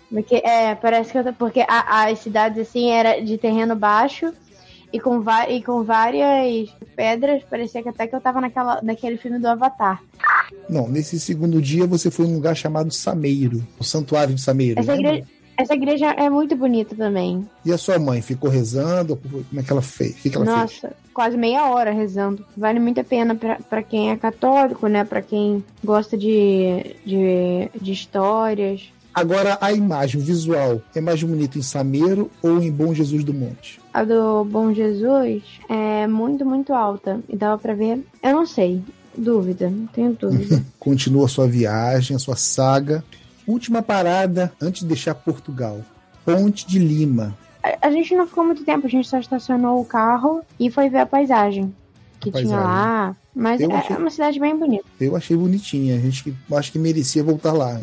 Porque, 0.09 0.35
é, 0.35 0.75
parece 0.75 1.11
que 1.11 1.17
eu, 1.17 1.33
porque 1.33 1.65
a, 1.67 2.05
as 2.05 2.19
cidades 2.19 2.59
assim 2.59 2.91
era 2.91 3.19
de 3.21 3.37
terreno 3.37 3.75
baixo 3.75 4.31
e 4.93 4.99
com, 4.99 5.21
e 5.49 5.61
com 5.61 5.83
várias 5.83 6.69
pedras, 6.95 7.43
parecia 7.43 7.83
que 7.83 7.89
até 7.89 8.07
que 8.07 8.15
eu 8.15 8.21
tava 8.21 8.39
naquela, 8.39 8.81
naquele 8.81 9.17
filme 9.17 9.39
do 9.39 9.47
Avatar. 9.47 10.01
Não, 10.69 10.87
nesse 10.87 11.19
segundo 11.19 11.61
dia 11.61 11.85
você 11.85 12.09
foi 12.09 12.27
num 12.27 12.35
lugar 12.35 12.55
chamado 12.55 12.93
Sameiro, 12.93 13.65
o 13.79 13.83
Santuário 13.83 14.33
de 14.33 14.41
Sameiro. 14.41 14.79
Essa, 14.79 14.93
igreja, 14.93 15.27
essa 15.57 15.73
igreja 15.73 16.07
é 16.11 16.29
muito 16.29 16.55
bonita 16.55 16.95
também. 16.95 17.47
E 17.63 17.71
a 17.71 17.77
sua 17.77 17.97
mãe 17.97 18.21
ficou 18.21 18.49
rezando? 18.49 19.17
Como 19.17 19.59
é 19.59 19.63
que 19.63 19.71
ela 19.71 19.81
fez? 19.81 20.15
Que 20.15 20.29
que 20.29 20.35
ela 20.35 20.45
Nossa, 20.45 20.87
fez? 20.87 20.93
quase 21.13 21.37
meia 21.37 21.65
hora 21.65 21.91
rezando. 21.91 22.45
Vale 22.55 22.79
muito 22.79 22.99
a 22.99 23.03
pena 23.03 23.35
para 23.35 23.83
quem 23.83 24.11
é 24.11 24.17
católico, 24.17 24.87
né? 24.87 25.03
Para 25.03 25.21
quem 25.21 25.63
gosta 25.83 26.17
de, 26.17 26.95
de, 27.05 27.69
de 27.81 27.91
histórias. 27.91 28.89
Agora, 29.13 29.57
a 29.61 29.71
imagem, 29.71 30.19
o 30.19 30.23
visual, 30.23 30.81
é 30.93 30.99
mais 30.99 31.23
bonito 31.23 31.57
em 31.57 31.61
Sameiro 31.61 32.29
ou 32.41 32.61
em 32.61 32.69
Bom 32.69 32.93
Jesus 32.93 33.23
do 33.23 33.33
Monte? 33.33 33.79
A 33.93 34.03
do 34.03 34.43
Bom 34.43 34.73
Jesus 34.73 35.41
é 35.69 36.05
muito, 36.05 36.45
muito 36.45 36.73
alta. 36.73 37.21
E 37.29 37.37
dava 37.37 37.57
para 37.57 37.73
ver. 37.73 38.05
Eu 38.21 38.33
não 38.33 38.45
sei. 38.45 38.81
Dúvida, 39.17 39.69
não 39.69 39.87
tenho 39.87 40.11
dúvida. 40.11 40.61
Continua 40.77 41.25
a 41.25 41.29
sua 41.29 41.47
viagem, 41.47 42.17
a 42.17 42.19
sua 42.19 42.35
saga. 42.35 43.05
Última 43.47 43.81
parada 43.81 44.51
antes 44.61 44.81
de 44.81 44.87
deixar 44.87 45.15
Portugal. 45.15 45.81
Ponte 46.23 46.67
de 46.67 46.79
Lima. 46.79 47.37
A, 47.63 47.87
a, 47.87 47.91
gente 47.91 48.15
não 48.15 48.27
ficou 48.27 48.43
muito 48.43 48.63
tempo, 48.63 48.87
a 48.87 48.89
gente 48.89 49.07
só 49.07 49.19
estacionou 49.19 49.79
o 49.79 49.85
carro 49.85 50.41
e 50.59 50.71
foi 50.71 50.89
ver 50.89 50.99
a 50.99 51.05
paisagem 51.05 51.73
que 52.19 52.29
a 52.29 52.41
tinha 52.41 52.57
paisagem. 52.57 52.65
lá. 52.65 53.15
Mas 53.35 53.61
é, 53.61 53.65
achei, 53.65 53.95
é, 53.95 53.99
uma 53.99 54.09
cidade 54.09 54.39
bem 54.39 54.57
bonita. 54.57 54.85
Eu 54.99 55.15
achei 55.15 55.35
bonitinha. 55.35 55.95
A 55.95 55.99
gente 55.99 56.33
acho 56.53 56.71
que 56.71 56.79
merecia 56.79 57.23
voltar 57.23 57.53
lá. 57.53 57.79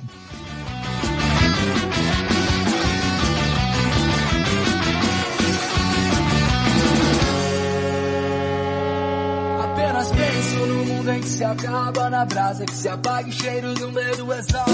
Acaba 11.53 12.11
na 12.11 12.25
brasa, 12.25 12.65
que 12.65 12.75
se 12.75 12.89
apaga 12.89 13.29
o 13.29 13.33
cheiro 13.33 13.75
do 13.75 13.93
medo 13.93 14.33
exala. 14.33 14.67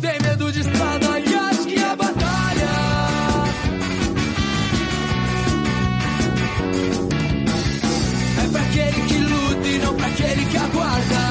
Tem 0.00 0.20
medo 0.20 0.50
de 0.50 0.60
estrada 0.60 1.20
e 1.20 1.34
acho 1.34 1.66
que 1.66 1.74
é 1.74 1.96
batalha. 1.96 2.70
É 8.42 8.48
pra 8.50 8.62
aquele 8.62 9.06
que 9.06 9.18
luta 9.18 9.68
e 9.68 9.78
não 9.78 9.94
pra 9.94 10.06
aquele 10.06 10.44
que 10.46 10.56
aguarda. 10.56 11.21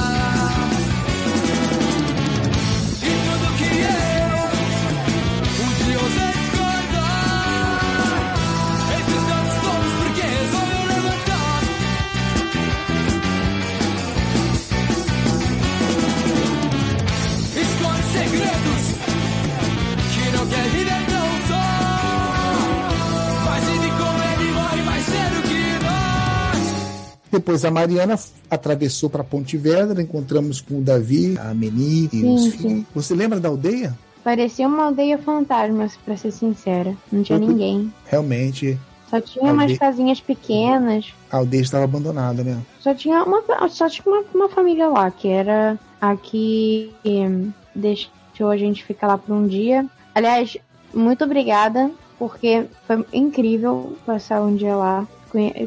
Depois 27.52 27.66
a 27.66 27.70
Mariana 27.70 28.18
atravessou 28.50 29.10
para 29.10 29.22
Ponte 29.22 29.58
Vedra, 29.58 30.00
encontramos 30.00 30.62
com 30.62 30.78
o 30.78 30.80
Davi, 30.80 31.36
a 31.38 31.52
Meni 31.52 32.06
e 32.06 32.08
Sim, 32.08 32.34
os 32.34 32.42
sim. 32.44 32.50
filhos. 32.52 32.84
Você 32.94 33.14
lembra 33.14 33.38
da 33.38 33.50
aldeia? 33.50 33.92
Parecia 34.24 34.66
uma 34.66 34.84
aldeia 34.84 35.18
fantasma, 35.18 35.86
pra 36.02 36.16
ser 36.16 36.30
sincera. 36.30 36.96
Não 37.12 37.22
tinha 37.22 37.38
ninguém. 37.38 37.92
Realmente 38.06 38.78
Só 39.10 39.20
tinha 39.20 39.44
umas 39.52 39.60
Aldeia. 39.64 39.78
casinhas 39.78 40.18
pequenas. 40.18 41.12
A 41.30 41.36
aldeia 41.36 41.60
estava 41.60 41.84
abandonada, 41.84 42.42
né? 42.42 42.58
Só 42.80 42.94
tinha 42.94 43.22
uma, 43.22 43.42
só 43.68 43.86
tinha 43.86 44.06
uma, 44.06 44.24
uma 44.34 44.48
família 44.48 44.88
lá, 44.88 45.10
que 45.10 45.28
era 45.28 45.78
a 46.00 46.16
que 46.16 46.90
hum, 47.04 47.50
deixou 47.74 48.48
a 48.48 48.56
gente 48.56 48.82
ficar 48.82 49.08
lá 49.08 49.18
por 49.18 49.34
um 49.34 49.46
dia. 49.46 49.84
Aliás, 50.14 50.56
muito 50.94 51.22
obrigada, 51.22 51.90
porque 52.18 52.64
foi 52.86 53.04
incrível 53.12 53.94
passar 54.06 54.40
um 54.40 54.56
dia 54.56 54.74
lá. 54.74 55.06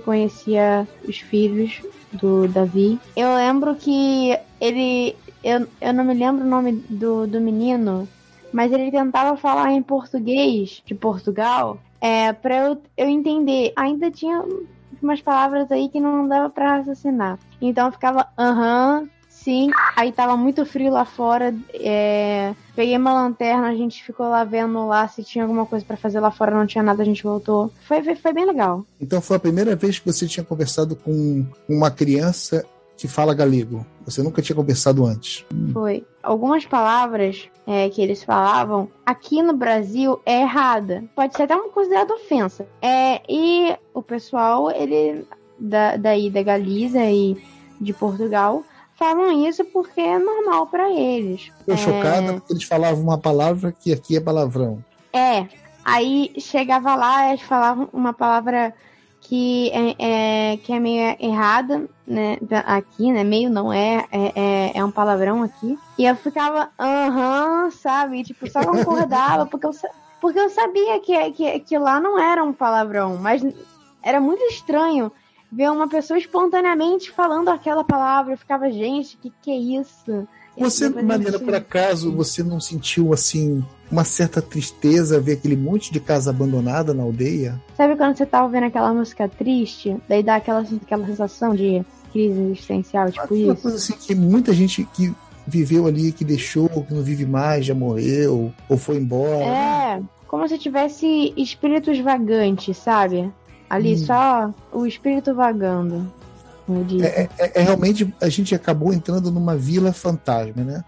Conhecia 0.04 0.88
os 1.08 1.20
filhos 1.20 1.82
do 2.14 2.48
Davi. 2.48 3.00
Eu 3.16 3.34
lembro 3.36 3.76
que 3.76 4.38
ele. 4.60 5.16
Eu, 5.44 5.68
eu 5.80 5.94
não 5.94 6.04
me 6.04 6.14
lembro 6.14 6.44
o 6.44 6.50
nome 6.50 6.74
do, 6.90 7.28
do 7.28 7.40
menino, 7.40 8.08
mas 8.52 8.72
ele 8.72 8.92
tentava 8.92 9.38
falar 9.38 9.72
em 9.72 9.82
português 9.82 10.82
de 10.86 10.96
Portugal. 10.96 11.78
É, 12.00 12.34
pra 12.34 12.68
eu, 12.68 12.82
eu 12.98 13.08
entender. 13.08 13.74
Ainda 13.76 14.12
tinha 14.12 14.44
umas 15.02 15.22
palavras 15.22 15.72
aí 15.72 15.90
que 15.90 16.00
não 16.00 16.28
dava 16.28 16.50
pra 16.50 16.78
raciocinar. 16.78 17.40
Então 17.62 17.88
eu 17.88 17.92
ficava, 17.92 18.28
aham, 18.38 19.08
sim. 19.46 19.70
Aí 19.96 20.12
tava 20.12 20.36
muito 20.36 20.66
frio 20.66 20.92
lá 20.92 21.06
fora. 21.06 21.56
é, 21.76 22.56
peguei 22.76 22.98
uma 22.98 23.14
lanterna, 23.14 23.68
a 23.68 23.76
gente 23.76 24.04
ficou 24.04 24.28
lá 24.28 24.44
vendo 24.44 24.88
lá 24.88 25.08
se 25.08 25.24
tinha 25.24 25.44
alguma 25.44 25.68
coisa 25.68 25.86
pra 25.86 25.96
fazer 25.96 26.20
lá 26.20 26.32
fora, 26.32 26.58
não 26.58 26.66
tinha 26.66 26.84
nada, 26.84 27.04
a 27.04 27.06
gente 27.06 27.24
voltou. 27.24 27.72
Foi, 27.88 28.04
foi, 28.04 28.16
foi 28.16 28.34
bem 28.34 28.46
legal. 28.46 28.84
Então 29.00 29.22
foi 29.22 29.38
a 29.38 29.40
primeira 29.40 29.76
vez 29.76 30.00
que 30.00 30.12
você 30.12 30.28
tinha 30.28 30.44
conversado 30.44 30.96
com 30.96 31.46
uma 31.70 31.92
criança 31.92 32.66
que 32.98 33.08
fala 33.08 33.34
galego. 33.36 33.86
Você 34.06 34.24
nunca 34.24 34.42
tinha 34.42 34.56
conversado 34.56 35.06
antes. 35.06 35.46
Foi. 35.74 36.06
Algumas 36.24 36.66
palavras 36.66 37.50
é, 37.68 37.90
que 37.90 38.02
eles 38.02 38.24
falavam 38.24 38.90
aqui 39.06 39.44
no 39.44 39.54
Brasil 39.54 40.20
é 40.26 40.42
errada. 40.42 41.04
Pode 41.16 41.36
ser 41.36 41.44
até 41.44 41.56
uma 41.56 41.70
considerada 41.70 42.14
ofensa. 42.14 42.66
É, 42.82 43.22
e 43.30 43.76
o 43.94 44.02
pessoal, 44.02 44.72
ele 44.72 45.26
da, 45.60 45.98
daí 45.98 46.30
da 46.30 46.42
Galiza 46.42 47.04
e 47.04 47.38
de 47.80 47.94
Portugal 47.94 48.64
falam 48.96 49.46
isso 49.48 49.64
porque 49.66 50.02
é 50.02 50.18
normal 50.18 50.68
pra 50.68 50.90
eles. 50.92 51.52
Tô 51.66 51.74
É, 51.74 51.78
chocada 51.78 52.34
porque 52.34 52.54
eles 52.54 52.64
falavam 52.64 53.02
uma 53.04 53.18
palavra 53.18 53.72
que 53.72 53.92
aqui 53.94 54.18
é 54.18 54.22
palavrão. 54.22 54.84
É. 55.14 55.48
Aí 55.84 56.34
chegava 56.40 56.96
lá, 56.96 57.30
eles 57.30 57.42
falavam 57.42 57.88
uma 57.94 58.14
palavra 58.14 58.74
que 59.22 59.72
é, 59.72 59.96
é- 60.54 60.58
que 60.58 60.72
é 60.74 60.80
meio 60.80 61.16
errada, 61.20 61.88
né? 62.08 62.38
Aqui, 62.66 63.12
né? 63.12 63.24
Meio 63.24 63.50
não 63.50 63.72
é, 63.74 64.06
é, 64.12 64.32
é, 64.36 64.72
é 64.78 64.86
um 64.86 64.92
palavrão 64.92 65.44
aqui. 65.44 65.78
E 65.98 66.06
eu 66.06 66.16
ficava, 66.16 66.70
aham, 66.80 67.70
sabe? 67.72 68.24
Tipo, 68.24 68.50
só 68.50 68.64
concordava, 68.64 69.46
porque 69.48 69.66
eu, 69.66 69.72
porque 70.22 70.40
eu 70.40 70.50
sabia 70.50 71.00
que, 71.00 71.32
que, 71.32 71.60
que 71.60 71.78
lá 71.78 72.00
não 72.00 72.18
era 72.20 72.44
um 72.44 72.54
palavrão, 72.54 73.18
mas 73.18 73.44
era 74.04 74.20
muito 74.22 74.44
estranho 74.46 75.12
ver 75.52 75.70
uma 75.72 75.88
pessoa 75.88 76.18
espontaneamente 76.18 77.12
falando 77.12 77.50
aquela 77.50 77.84
palavra. 77.84 78.34
Eu 78.34 78.38
ficava, 78.38 78.70
gente, 78.72 79.18
que 79.18 79.32
que 79.42 79.52
é 79.52 79.58
isso? 79.80 80.28
Você, 80.58 80.88
Depois 80.88 81.04
a 81.04 81.08
Mariana, 81.08 81.38
gente- 81.38 81.46
por 81.46 81.54
acaso, 81.56 82.12
você 82.16 82.42
não 82.42 82.60
sentiu 82.62 83.14
assim 83.14 83.64
uma 83.92 84.06
certa 84.06 84.42
tristeza 84.42 85.20
ver 85.20 85.34
aquele 85.34 85.56
monte 85.58 85.92
de 85.92 86.00
casa 86.00 86.30
abandonada 86.30 86.94
na 86.94 87.04
aldeia? 87.04 87.62
Sabe 87.76 87.96
quando 87.98 88.18
você 88.18 88.26
tá 88.26 88.42
ouvindo 88.44 88.64
aquela 88.66 88.94
música 88.94 89.28
triste, 89.28 89.98
daí 90.08 90.24
dá 90.24 90.36
aquela, 90.36 90.62
aquela 90.62 91.06
sensação 91.06 91.54
de 91.54 91.84
crise 92.14 92.40
existencial, 92.40 93.12
tipo 93.12 93.34
Uma 93.36 93.54
isso? 93.54 93.62
coisa 93.62 93.78
assim 93.78 93.94
que 93.94 94.16
muita 94.16 94.54
gente 94.54 94.86
que 94.94 95.14
viveu 95.46 95.86
ali, 95.88 96.12
que 96.14 96.24
deixou, 96.24 96.70
que 96.70 96.94
não 96.94 97.04
vive 97.04 97.26
mais, 97.26 97.66
já 97.66 97.76
morreu, 97.76 98.52
ou 98.70 98.78
foi 98.78 98.96
embora. 98.96 99.44
É, 99.46 100.02
como 100.26 100.48
se 100.48 100.58
tivesse 100.58 101.34
espíritos 101.36 102.00
vagantes, 102.00 102.78
sabe? 102.78 103.30
Ali 103.70 103.94
Hum. 103.96 103.98
só 103.98 104.54
o 104.72 104.86
espírito 104.86 105.34
vagando. 105.34 106.12
Diz. 106.88 107.04
É, 107.04 107.30
é- 107.38 107.52
é 107.56 107.62
realmente 107.62 108.12
a 108.20 108.28
gente 108.30 108.56
acabou 108.56 108.92
entrando 108.94 109.32
numa 109.32 109.56
vila 109.56 109.94
fantasma, 109.94 110.64
né? 110.64 110.84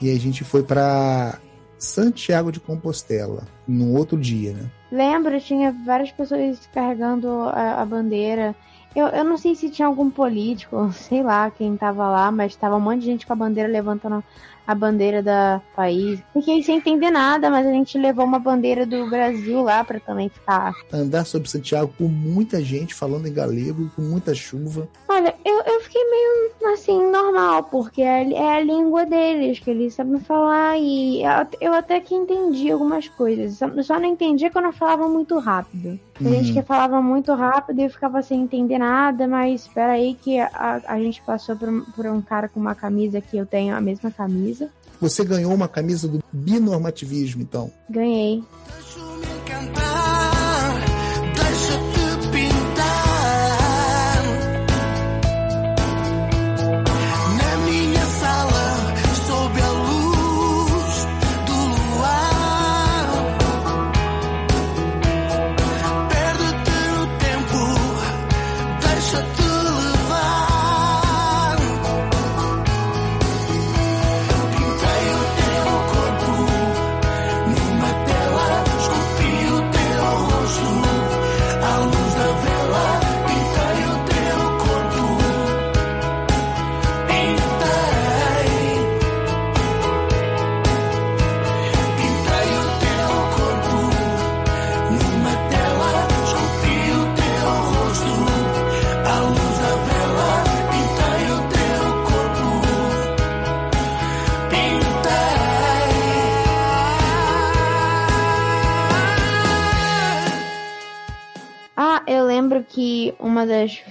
E 0.00 0.10
a 0.12 0.18
gente 0.18 0.44
foi 0.44 0.62
pra 0.62 1.38
Santiago 1.76 2.52
de 2.52 2.60
Compostela, 2.60 3.42
num 3.66 3.94
outro 3.96 4.16
dia, 4.18 4.52
né? 4.52 4.70
Lembro, 4.92 5.40
tinha 5.40 5.74
várias 5.84 6.10
pessoas 6.12 6.68
carregando 6.72 7.28
a, 7.52 7.82
a 7.82 7.84
bandeira. 7.84 8.54
Eu, 8.94 9.06
eu 9.08 9.24
não 9.24 9.36
sei 9.36 9.54
se 9.56 9.68
tinha 9.70 9.86
algum 9.86 10.08
político, 10.08 10.90
sei 10.94 11.22
lá 11.22 11.50
quem 11.50 11.76
tava 11.76 12.08
lá, 12.08 12.30
mas 12.30 12.54
tava 12.54 12.76
um 12.76 12.80
monte 12.80 13.00
de 13.00 13.06
gente 13.06 13.26
com 13.26 13.32
a 13.32 13.36
bandeira 13.36 13.68
levantando 13.68 14.22
a 14.68 14.74
bandeira 14.74 15.22
da 15.22 15.62
país. 15.74 16.20
Fiquei 16.34 16.62
sem 16.62 16.76
entender 16.76 17.10
nada, 17.10 17.48
mas 17.48 17.66
a 17.66 17.70
gente 17.72 17.96
levou 17.96 18.26
uma 18.26 18.38
bandeira 18.38 18.84
do 18.84 19.08
Brasil 19.08 19.62
lá 19.62 19.82
pra 19.82 19.98
também 19.98 20.28
ficar. 20.28 20.74
Andar 20.92 21.24
sobre 21.24 21.48
Santiago 21.48 21.90
com 21.96 22.04
muita 22.06 22.60
gente 22.62 22.94
falando 22.94 23.26
em 23.26 23.32
galego, 23.32 23.90
com 23.96 24.02
muita 24.02 24.34
chuva. 24.34 24.86
Olha, 25.08 25.34
eu, 25.42 25.62
eu 25.64 25.80
fiquei 25.80 26.04
meio 26.04 26.74
assim, 26.74 27.10
normal, 27.10 27.62
porque 27.64 28.02
é, 28.02 28.30
é 28.30 28.56
a 28.56 28.60
língua 28.60 29.06
deles, 29.06 29.58
que 29.58 29.70
eles 29.70 29.94
sabem 29.94 30.20
falar, 30.20 30.76
e 30.78 31.22
eu, 31.22 31.30
eu 31.62 31.72
até 31.72 31.98
que 32.00 32.14
entendi 32.14 32.70
algumas 32.70 33.08
coisas. 33.08 33.56
Só, 33.56 33.82
só 33.82 33.98
não 33.98 34.04
entendia 34.06 34.50
quando 34.50 34.66
eu 34.66 34.72
falava 34.72 35.08
muito 35.08 35.38
rápido. 35.38 35.98
Tem 36.18 36.32
gente 36.32 36.48
Uhum. 36.48 36.54
que 36.54 36.62
falava 36.62 37.00
muito 37.00 37.32
rápido 37.32 37.78
e 37.78 37.84
eu 37.84 37.90
ficava 37.90 38.20
sem 38.22 38.42
entender 38.42 38.76
nada, 38.78 39.28
mas 39.28 39.62
espera 39.62 39.92
aí 39.92 40.14
que 40.20 40.38
a, 40.40 40.82
a 40.84 40.98
gente 40.98 41.22
passou 41.22 41.54
por, 41.54 41.68
por 41.94 42.06
um 42.06 42.20
cara 42.20 42.48
com 42.48 42.58
uma 42.58 42.74
camisa 42.74 43.20
que 43.20 43.36
eu 43.36 43.46
tenho 43.46 43.72
a 43.76 43.80
mesma 43.80 44.10
camisa. 44.10 44.57
Você 45.00 45.24
ganhou 45.24 45.54
uma 45.54 45.68
camisa 45.68 46.08
do 46.08 46.22
binormativismo, 46.32 47.42
então. 47.42 47.70
Ganhei. 47.88 48.42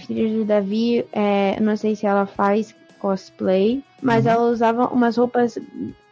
Filhas 0.07 0.31
do 0.31 0.45
Davi, 0.45 1.05
é, 1.11 1.59
não 1.59 1.75
sei 1.75 1.95
se 1.95 2.05
ela 2.05 2.25
faz 2.25 2.73
cosplay, 2.97 3.83
mas 4.01 4.25
ela 4.25 4.49
usava 4.49 4.87
umas 4.87 5.17
roupas 5.17 5.57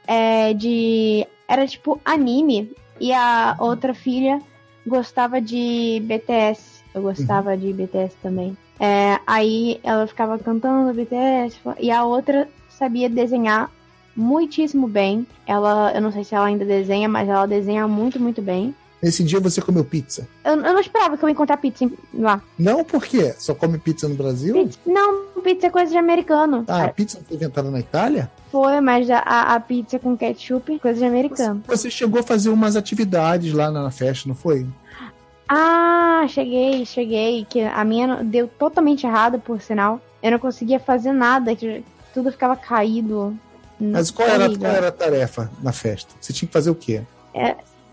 é, 0.06 0.54
de. 0.54 1.26
Era 1.48 1.66
tipo 1.66 2.00
anime. 2.06 2.72
E 3.00 3.12
a 3.12 3.56
outra 3.60 3.94
filha 3.94 4.42
gostava 4.86 5.42
de 5.42 6.02
BTS. 6.06 6.84
Eu 6.94 7.02
gostava 7.02 7.58
de 7.58 7.74
BTS 7.74 8.16
também. 8.22 8.58
É, 8.80 9.20
aí 9.28 9.80
ela 9.84 10.08
ficava 10.08 10.38
cantando 10.40 10.94
BTS. 10.94 11.60
E 11.80 11.92
a 11.92 12.06
outra 12.06 12.48
sabia 12.70 13.10
desenhar 13.10 13.70
muitíssimo 14.16 14.88
bem. 14.88 15.28
Ela, 15.46 15.92
eu 15.94 16.02
não 16.02 16.12
sei 16.12 16.24
se 16.24 16.34
ela 16.34 16.46
ainda 16.46 16.64
desenha, 16.64 17.10
mas 17.10 17.28
ela 17.28 17.46
desenha 17.46 17.88
muito, 17.88 18.20
muito 18.20 18.42
bem. 18.42 18.74
Nesse 19.06 19.24
dia 19.24 19.40
você 19.40 19.62
comeu 19.62 19.86
pizza. 19.86 20.28
Eu, 20.44 20.54
eu 20.54 20.74
não 20.74 20.80
esperava 20.80 21.16
que 21.16 21.24
eu 21.24 21.30
ia 21.30 21.34
encontrar 21.34 21.58
pizza 21.58 21.88
lá. 22.12 22.42
Não, 22.58 22.84
por 22.84 23.06
quê? 23.06 23.36
Só 23.38 23.54
come 23.54 23.78
pizza 23.78 24.08
no 24.10 24.16
Brasil? 24.16 24.56
Pizza- 24.56 24.80
Não, 24.84 25.26
pizza 25.44 25.68
é 25.68 25.70
coisa 25.70 25.92
de 25.92 25.98
americano. 26.00 26.64
Ah, 26.68 26.86
a 26.86 26.90
pizza 26.90 27.20
foi 27.28 27.38
inventada 27.38 27.70
na 27.70 27.80
Itália? 27.80 28.32
Foi, 28.52 28.82
mas 28.82 29.08
a, 29.12 29.20
a- 29.20 29.60
pizza 29.60 30.00
com 30.00 30.18
ketchup, 30.18 30.80
coisa 30.80 30.98
de 31.02 31.06
americano. 31.06 31.62
Você 31.68 31.92
chegou 31.92 32.20
a 32.20 32.24
fazer 32.24 32.50
umas 32.50 32.76
atividades 32.76 33.54
lá 33.54 33.70
na 33.70 33.92
festa, 33.92 34.28
não 34.28 34.34
foi? 34.36 34.66
Ah, 35.48 36.26
cheguei, 36.28 36.84
cheguei. 36.88 37.46
Que 37.48 37.62
a 37.62 37.86
minha 37.86 38.24
deu 38.24 38.48
totalmente 38.48 39.06
errado, 39.06 39.38
por 39.40 39.62
sinal. 39.62 40.02
Eu 40.24 40.32
não 40.32 40.40
conseguia 40.40 40.80
fazer 40.80 41.12
nada, 41.12 41.56
que 41.56 41.84
tudo 42.12 42.32
ficava 42.32 42.56
caído. 42.56 43.38
Mas 43.80 44.10
qual 44.10 44.28
era, 44.28 44.50
qual 44.58 44.72
era 44.72 44.88
a 44.88 44.92
tarefa 44.92 45.52
na 45.62 45.72
festa? 45.72 46.12
Você 46.20 46.34
tinha 46.34 46.48
que 46.48 46.54
fazer 46.54 46.72
o 46.72 46.76
quê? 46.76 47.04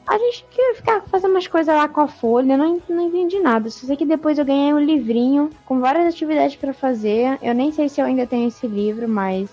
A 0.06 0.18
gente 0.18 0.44
queria 0.50 0.74
ficar 0.74 1.02
fazendo 1.02 1.30
umas 1.30 1.46
coisas 1.46 1.74
lá 1.74 1.88
com 1.88 2.00
a 2.00 2.08
folha, 2.08 2.56
não, 2.56 2.80
não 2.88 3.06
entendi 3.06 3.38
nada. 3.38 3.70
Só 3.70 3.86
sei 3.86 3.96
que 3.96 4.04
depois 4.04 4.38
eu 4.38 4.44
ganhei 4.44 4.74
um 4.74 4.80
livrinho 4.80 5.50
com 5.64 5.80
várias 5.80 6.12
atividades 6.12 6.56
para 6.56 6.74
fazer. 6.74 7.38
Eu 7.40 7.54
nem 7.54 7.72
sei 7.72 7.88
se 7.88 8.00
eu 8.00 8.06
ainda 8.06 8.26
tenho 8.26 8.48
esse 8.48 8.66
livro, 8.66 9.08
mas. 9.08 9.48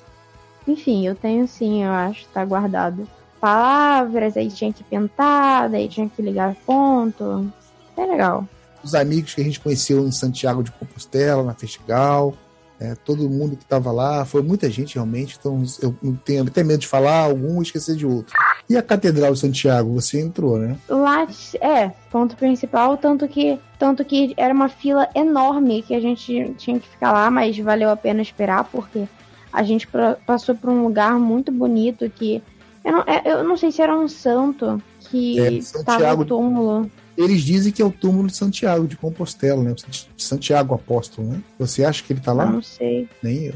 Enfim, 0.67 1.05
eu 1.05 1.15
tenho 1.15 1.47
sim, 1.47 1.83
eu 1.83 1.91
acho, 1.91 2.27
tá 2.33 2.43
guardado. 2.43 3.07
Palavras, 3.39 4.35
aí 4.35 4.49
tinha 4.49 4.73
que 4.73 4.83
pintar, 4.83 5.69
daí 5.69 5.88
tinha 5.88 6.09
que 6.09 6.21
ligar 6.21 6.55
ponto. 6.65 7.51
É 7.95 8.05
legal. 8.05 8.47
Os 8.83 8.95
amigos 8.95 9.33
que 9.33 9.41
a 9.41 9.43
gente 9.43 9.59
conheceu 9.59 10.05
em 10.05 10.12
Santiago 10.12 10.63
de 10.63 10.71
Compostela, 10.71 11.43
na 11.43 11.53
Festival, 11.53 12.33
é, 12.79 12.95
todo 12.95 13.29
mundo 13.29 13.57
que 13.57 13.63
estava 13.63 13.91
lá, 13.91 14.23
foi 14.23 14.41
muita 14.41 14.69
gente 14.69 14.95
realmente, 14.95 15.37
então 15.37 15.61
eu 15.81 15.93
tenho 16.23 16.43
até 16.43 16.63
medo 16.63 16.79
de 16.79 16.87
falar 16.87 17.25
algum 17.25 17.59
e 17.59 17.63
esquecer 17.63 17.95
de 17.95 18.05
outro. 18.05 18.33
E 18.69 18.77
a 18.77 18.81
Catedral 18.81 19.33
de 19.33 19.39
Santiago, 19.39 19.93
você 19.93 20.21
entrou, 20.21 20.57
né? 20.57 20.77
Lá, 20.87 21.27
é, 21.59 21.89
ponto 22.09 22.37
principal, 22.37 22.95
tanto 22.97 23.27
que, 23.27 23.59
tanto 23.77 24.05
que 24.05 24.33
era 24.37 24.53
uma 24.53 24.69
fila 24.69 25.09
enorme 25.13 25.81
que 25.81 25.93
a 25.93 25.99
gente 25.99 26.53
tinha 26.57 26.79
que 26.79 26.87
ficar 26.87 27.11
lá, 27.11 27.29
mas 27.29 27.57
valeu 27.57 27.89
a 27.89 27.97
pena 27.97 28.21
esperar, 28.21 28.63
porque 28.63 29.07
a 29.51 29.63
gente 29.63 29.87
passou 30.25 30.55
por 30.55 30.69
um 30.69 30.83
lugar 30.83 31.19
muito 31.19 31.51
bonito 31.51 32.09
que. 32.09 32.41
Eu 32.85 32.93
não, 32.93 33.01
é, 33.01 33.21
eu 33.25 33.43
não 33.43 33.57
sei 33.57 33.71
se 33.71 33.81
era 33.81 33.95
um 33.95 34.07
santo 34.07 34.81
que 35.01 35.37
estava 35.37 36.07
é, 36.07 36.15
no 36.15 36.23
túmulo. 36.23 36.89
Eles 37.19 37.41
dizem 37.41 37.69
que 37.73 37.82
é 37.82 37.86
o 37.86 37.91
túmulo 37.91 38.27
de 38.27 38.36
Santiago 38.38 38.88
de 38.88 38.95
Compostela, 38.95 39.62
né? 39.62 39.75
Santiago 40.17 40.73
Apóstolo, 40.73 41.27
né? 41.27 41.43
Você 41.60 41.84
acha 41.84 42.01
que 42.01 42.13
ele 42.13 42.21
tá 42.21 42.32
lá? 42.32 42.45
Eu 42.45 42.51
não 42.53 42.62
sei. 42.62 43.10
Nem 43.21 43.43
eu. 43.43 43.55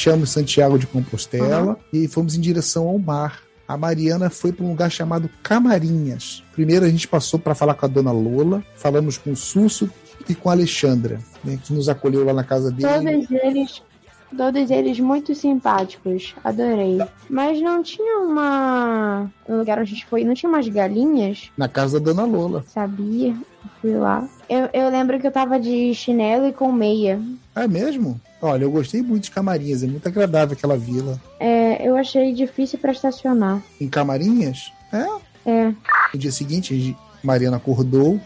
Deixamos 0.00 0.30
Santiago 0.30 0.78
de 0.78 0.86
Compostela 0.86 1.76
e 1.92 2.08
fomos 2.08 2.34
em 2.34 2.40
direção 2.40 2.88
ao 2.88 2.98
mar. 2.98 3.42
A 3.68 3.76
Mariana 3.76 4.30
foi 4.30 4.50
para 4.50 4.64
um 4.64 4.70
lugar 4.70 4.90
chamado 4.90 5.28
Camarinhas. 5.42 6.42
Primeiro 6.54 6.86
a 6.86 6.88
gente 6.88 7.06
passou 7.06 7.38
para 7.38 7.54
falar 7.54 7.74
com 7.74 7.84
a 7.84 7.88
dona 7.88 8.10
Lola, 8.10 8.64
falamos 8.76 9.18
com 9.18 9.32
o 9.32 9.36
Susso 9.36 9.90
e 10.26 10.34
com 10.34 10.48
a 10.48 10.52
Alexandra, 10.52 11.20
né, 11.44 11.58
que 11.62 11.74
nos 11.74 11.86
acolheu 11.86 12.24
lá 12.24 12.32
na 12.32 12.42
casa 12.42 12.70
dele. 12.70 13.26
Todos 13.28 13.44
eles, 13.44 13.82
todos 14.36 14.70
eles 14.70 14.98
muito 15.00 15.34
simpáticos, 15.34 16.34
adorei. 16.42 16.98
Mas 17.28 17.60
não 17.60 17.82
tinha 17.82 18.18
uma. 18.20 19.30
No 19.48 19.58
lugar 19.58 19.78
onde 19.78 19.90
a 19.90 19.94
gente 19.94 20.06
foi, 20.06 20.24
não 20.24 20.34
tinha 20.34 20.48
umas 20.48 20.68
galinhas? 20.68 21.50
Na 21.56 21.68
casa 21.68 21.98
da 21.98 22.12
dona 22.12 22.24
Lola. 22.24 22.64
Sabia? 22.66 23.34
Fui 23.80 23.94
lá. 23.94 24.28
Eu, 24.48 24.68
eu 24.72 24.90
lembro 24.90 25.18
que 25.18 25.26
eu 25.26 25.32
tava 25.32 25.58
de 25.58 25.94
chinelo 25.94 26.46
e 26.46 26.52
com 26.52 26.72
meia. 26.72 27.20
É 27.54 27.66
mesmo? 27.66 28.20
Olha, 28.42 28.64
eu 28.64 28.70
gostei 28.70 29.02
muito 29.02 29.24
de 29.24 29.30
Camarinhas, 29.30 29.82
é 29.82 29.86
muito 29.86 30.06
agradável 30.06 30.56
aquela 30.56 30.76
vila. 30.76 31.20
É, 31.38 31.86
eu 31.86 31.96
achei 31.96 32.32
difícil 32.32 32.78
pra 32.78 32.92
estacionar. 32.92 33.62
Em 33.80 33.88
Camarinhas? 33.88 34.72
É. 34.92 35.06
É. 35.46 35.74
No 36.12 36.18
dia 36.18 36.32
seguinte, 36.32 36.96
Mariana 37.22 37.58
acordou 37.58 38.20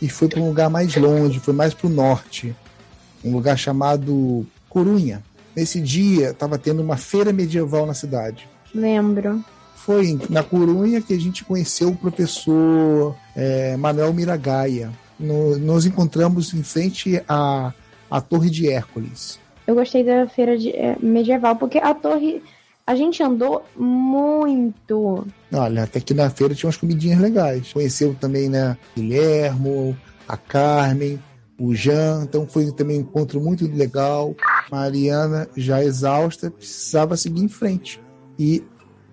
e 0.00 0.08
foi 0.08 0.28
para 0.28 0.40
um 0.40 0.48
lugar 0.48 0.70
mais 0.70 0.94
longe, 0.96 1.40
foi 1.40 1.54
mais 1.54 1.74
para 1.74 1.86
o 1.86 1.90
norte, 1.90 2.54
um 3.24 3.32
lugar 3.32 3.56
chamado 3.56 4.46
Corunha. 4.74 5.22
Nesse 5.56 5.80
dia, 5.80 6.30
estava 6.30 6.58
tendo 6.58 6.82
uma 6.82 6.96
feira 6.96 7.32
medieval 7.32 7.86
na 7.86 7.94
cidade. 7.94 8.48
Lembro. 8.74 9.42
Foi 9.76 10.18
na 10.28 10.42
Corunha 10.42 11.00
que 11.00 11.14
a 11.14 11.18
gente 11.20 11.44
conheceu 11.44 11.90
o 11.90 11.96
professor 11.96 13.14
é, 13.36 13.76
Manuel 13.76 14.12
Miragaia. 14.12 14.90
No- 15.20 15.56
nos 15.58 15.86
encontramos 15.86 16.52
em 16.54 16.62
frente 16.64 17.22
à, 17.28 17.72
à 18.10 18.20
Torre 18.20 18.50
de 18.50 18.68
Hércules. 18.68 19.38
Eu 19.64 19.76
gostei 19.76 20.02
da 20.02 20.26
feira 20.26 20.58
de- 20.58 20.70
é, 20.70 20.96
medieval, 21.00 21.54
porque 21.56 21.78
a 21.78 21.94
torre. 21.94 22.42
A 22.86 22.94
gente 22.96 23.22
andou 23.22 23.64
muito. 23.76 25.26
Olha, 25.52 25.84
até 25.84 26.00
que 26.00 26.12
na 26.12 26.28
feira 26.28 26.54
tinha 26.54 26.66
umas 26.68 26.76
comidinhas 26.76 27.18
legais. 27.20 27.72
Conheceu 27.72 28.14
também, 28.20 28.48
né, 28.50 28.76
Guilhermo, 28.96 29.96
a 30.28 30.36
Carmen, 30.36 31.18
o 31.58 31.74
Jean, 31.74 32.24
então 32.24 32.46
foi 32.46 32.70
também 32.72 32.98
um 32.98 33.02
encontro 33.02 33.40
muito 33.40 33.66
legal. 33.66 34.34
Mariana, 34.70 35.48
já 35.56 35.82
exausta, 35.82 36.50
precisava 36.50 37.16
seguir 37.16 37.42
em 37.42 37.48
frente. 37.48 38.00
E 38.38 38.62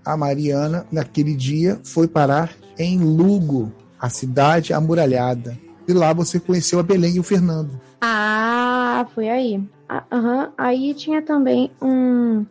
a 0.03 0.17
Mariana, 0.17 0.85
naquele 0.91 1.35
dia, 1.35 1.79
foi 1.83 2.07
parar 2.07 2.51
em 2.77 2.99
Lugo, 2.99 3.71
a 3.99 4.09
cidade 4.09 4.73
amuralhada. 4.73 5.57
E 5.87 5.93
lá 5.93 6.13
você 6.13 6.39
conheceu 6.39 6.79
a 6.79 6.83
Belém 6.83 7.15
e 7.15 7.19
o 7.19 7.23
Fernando. 7.23 7.79
Ah, 8.01 9.05
foi 9.13 9.29
aí. 9.29 9.61
Ah, 9.87 10.03
Aham. 10.11 10.51
Aí 10.57 10.93
tinha 10.93 11.21
também 11.21 11.71
um, 11.81 12.45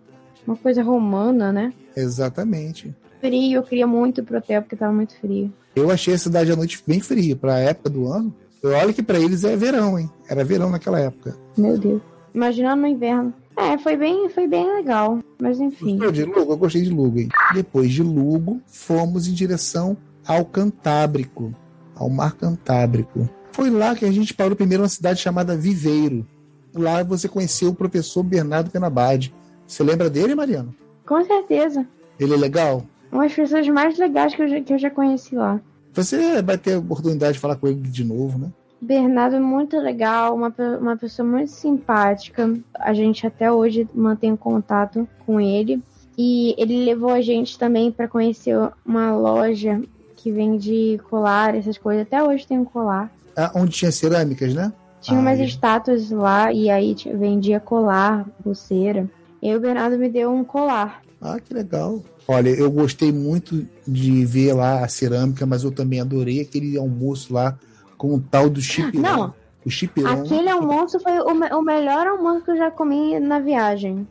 uma 0.46 0.57
coisa 0.57 0.83
romana, 0.83 1.53
né? 1.53 1.72
Exatamente. 1.96 2.94
Frio, 3.20 3.59
eu 3.59 3.62
queria 3.62 3.87
muito 3.87 4.20
ir 4.20 4.24
pro 4.24 4.38
hotel 4.38 4.62
porque 4.62 4.76
tava 4.76 4.92
muito 4.92 5.18
frio. 5.18 5.53
Eu 5.74 5.90
achei 5.90 6.14
a 6.14 6.18
cidade 6.18 6.50
à 6.53 6.57
noite 6.57 6.83
bem 6.87 7.00
fria 7.00 7.37
para 7.37 7.55
a 7.55 7.59
época 7.59 7.90
do 7.90 8.07
ano. 8.07 8.35
Olha 8.62 8.92
que 8.92 9.03
para 9.03 9.18
eles 9.18 9.44
é 9.44 9.57
verão, 9.57 9.99
hein? 9.99 10.11
Era 10.29 10.44
verão 10.44 10.70
naquela 10.70 11.01
época. 11.01 11.37
Meu 11.57 11.79
Deus. 11.79 12.03
Imaginando 12.35 12.83
no 12.83 12.88
inverno. 12.88 13.33
É, 13.57 13.77
foi 13.79 13.96
bem, 13.96 14.29
foi 14.29 14.46
bem 14.46 14.73
legal. 14.75 15.18
Mas 15.40 15.61
enfim. 15.61 15.96
Gostou 15.96 16.12
de 16.12 16.25
Lugo? 16.25 16.53
Eu 16.53 16.57
gostei 16.57 16.83
de 16.83 16.90
Lugo, 16.90 17.18
hein? 17.18 17.29
Depois 17.55 17.90
de 17.90 18.03
Lugo, 18.03 18.61
fomos 18.66 19.27
em 19.27 19.33
direção 19.33 19.96
ao 20.27 20.44
Cantábrico, 20.44 21.55
ao 21.94 22.09
Mar 22.09 22.35
Cantábrico. 22.35 23.29
Foi 23.53 23.68
lá 23.70 23.94
que 23.94 24.05
a 24.05 24.12
gente 24.12 24.33
parou 24.33 24.55
primeiro 24.57 24.83
numa 24.83 24.88
cidade 24.88 25.20
chamada 25.20 25.57
Viveiro. 25.57 26.27
Lá 26.75 27.03
você 27.03 27.29
conheceu 27.29 27.70
o 27.70 27.75
professor 27.75 28.23
Bernardo 28.23 28.70
Penabade. 28.70 29.35
Você 29.66 29.83
lembra 29.83 30.09
dele, 30.09 30.35
Mariano? 30.35 30.75
Com 31.07 31.25
certeza. 31.25 31.87
Ele 32.18 32.35
é 32.35 32.37
legal? 32.37 32.85
Uma 33.11 33.25
das 33.25 33.35
pessoas 33.35 33.66
mais 33.68 33.99
legais 33.99 34.35
que 34.35 34.42
eu 34.42 34.49
já, 34.49 34.61
que 34.61 34.73
eu 34.73 34.79
já 34.79 34.90
conheci 34.90 35.35
lá. 35.35 35.61
Você 35.92 36.40
vai 36.42 36.57
ter 36.57 36.74
a 36.74 36.79
oportunidade 36.79 37.35
de 37.35 37.38
falar 37.38 37.57
com 37.57 37.66
ele 37.66 37.81
de 37.81 38.05
novo, 38.05 38.38
né? 38.38 38.48
Bernardo 38.81 39.37
é 39.37 39.40
muito 39.40 39.76
legal, 39.79 40.35
uma, 40.35 40.55
uma 40.81 40.96
pessoa 40.96 41.26
muito 41.29 41.50
simpática. 41.50 42.59
A 42.74 42.94
gente 42.94 43.26
até 43.26 43.53
hoje 43.53 43.87
mantém 43.94 44.35
contato 44.35 45.07
com 45.26 45.40
ele. 45.40 45.83
E 46.16 46.55
ele 46.59 46.85
levou 46.85 47.11
a 47.11 47.20
gente 47.20 47.59
também 47.59 47.90
para 47.92 48.09
conhecer 48.09 48.57
uma 48.85 49.14
loja 49.14 49.81
que 50.16 50.31
vende 50.31 51.00
colar, 51.09 51.55
essas 51.55 51.79
coisas. 51.79 52.03
Até 52.03 52.22
hoje 52.22 52.46
tem 52.46 52.59
um 52.59 52.64
colar. 52.64 53.11
Ah, 53.37 53.53
onde 53.55 53.72
tinha 53.72 53.92
cerâmicas, 53.92 54.55
né? 54.55 54.72
Tinha 55.00 55.18
Ah, 55.18 55.20
umas 55.22 55.40
é. 55.40 55.44
estátuas 55.44 56.11
lá 56.11 56.53
e 56.53 56.68
aí 56.68 56.94
vendia 57.14 57.59
colar, 57.59 58.26
pulseira. 58.42 59.09
E 59.42 59.55
o 59.55 59.61
Bernardo 59.61 59.96
me 59.98 60.09
deu 60.09 60.31
um 60.33 60.44
colar. 60.44 61.03
Ah, 61.20 61.38
que 61.40 61.53
legal. 61.55 62.03
Olha, 62.29 62.48
eu 62.50 62.70
gostei 62.70 63.11
muito 63.12 63.66
de 63.87 64.24
ver 64.24 64.53
lá 64.53 64.85
a 64.85 64.88
cerâmica, 64.88 65.44
mas 65.46 65.64
eu 65.64 65.70
também 65.72 66.00
adorei 66.00 66.40
aquele 66.40 66.76
almoço 66.79 67.33
lá 67.35 67.59
com 67.98 68.14
o 68.14 68.20
tal 68.20 68.48
do 68.48 68.61
chipirão. 68.61 69.03
Não, 69.16 69.35
o 69.64 69.70
chipirão. 69.70 70.12
Aquele 70.22 70.48
almoço 70.48 71.00
foi 71.00 71.18
o, 71.20 71.35
me- 71.35 71.53
o 71.53 71.62
melhor 71.62 72.07
almoço 72.07 72.44
que 72.44 72.50
eu 72.53 72.57
já 72.57 72.70
comi 72.70 73.18
na 73.18 73.38
viagem. 73.40 74.07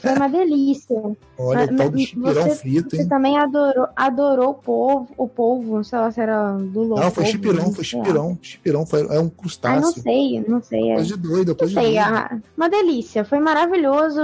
Foi 0.00 0.12
uma 0.14 0.28
delícia. 0.28 0.96
Olha, 1.38 1.64
o 1.64 1.76
tal 1.76 1.90
Mas 1.92 2.02
chipirão 2.02 2.42
você, 2.48 2.54
frito, 2.56 2.90
você 2.96 3.02
hein? 3.02 3.08
também 3.08 3.36
adorou, 3.38 3.88
adorou 3.96 4.50
o 4.50 4.54
polvo, 4.54 5.08
o 5.16 5.28
polvo, 5.28 5.76
não 5.76 5.84
sei 5.84 5.98
lá 5.98 6.10
se 6.10 6.20
era 6.20 6.52
do 6.52 6.80
louco. 6.82 7.00
Não, 7.02 7.10
foi 7.10 7.24
chipirão, 7.26 7.72
foi 7.72 7.84
chipirão. 7.84 8.38
Chipirão 8.40 8.86
foi, 8.86 9.00
é 9.02 9.04
um 9.04 9.08
Ah, 9.08 9.20
não 9.22 9.30
crustáceo. 9.30 10.02
sei, 10.02 10.44
não 10.46 10.62
sei. 10.62 10.90
É. 10.90 10.94
Coisa 10.96 11.16
de 11.16 11.22
doido, 11.22 11.54
coisa 11.56 11.74
de 11.74 11.80
Sei, 11.80 11.94
doido. 11.94 12.06
ah, 12.06 12.38
uma 12.56 12.68
delícia, 12.68 13.24
foi 13.24 13.38
maravilhoso, 13.40 14.20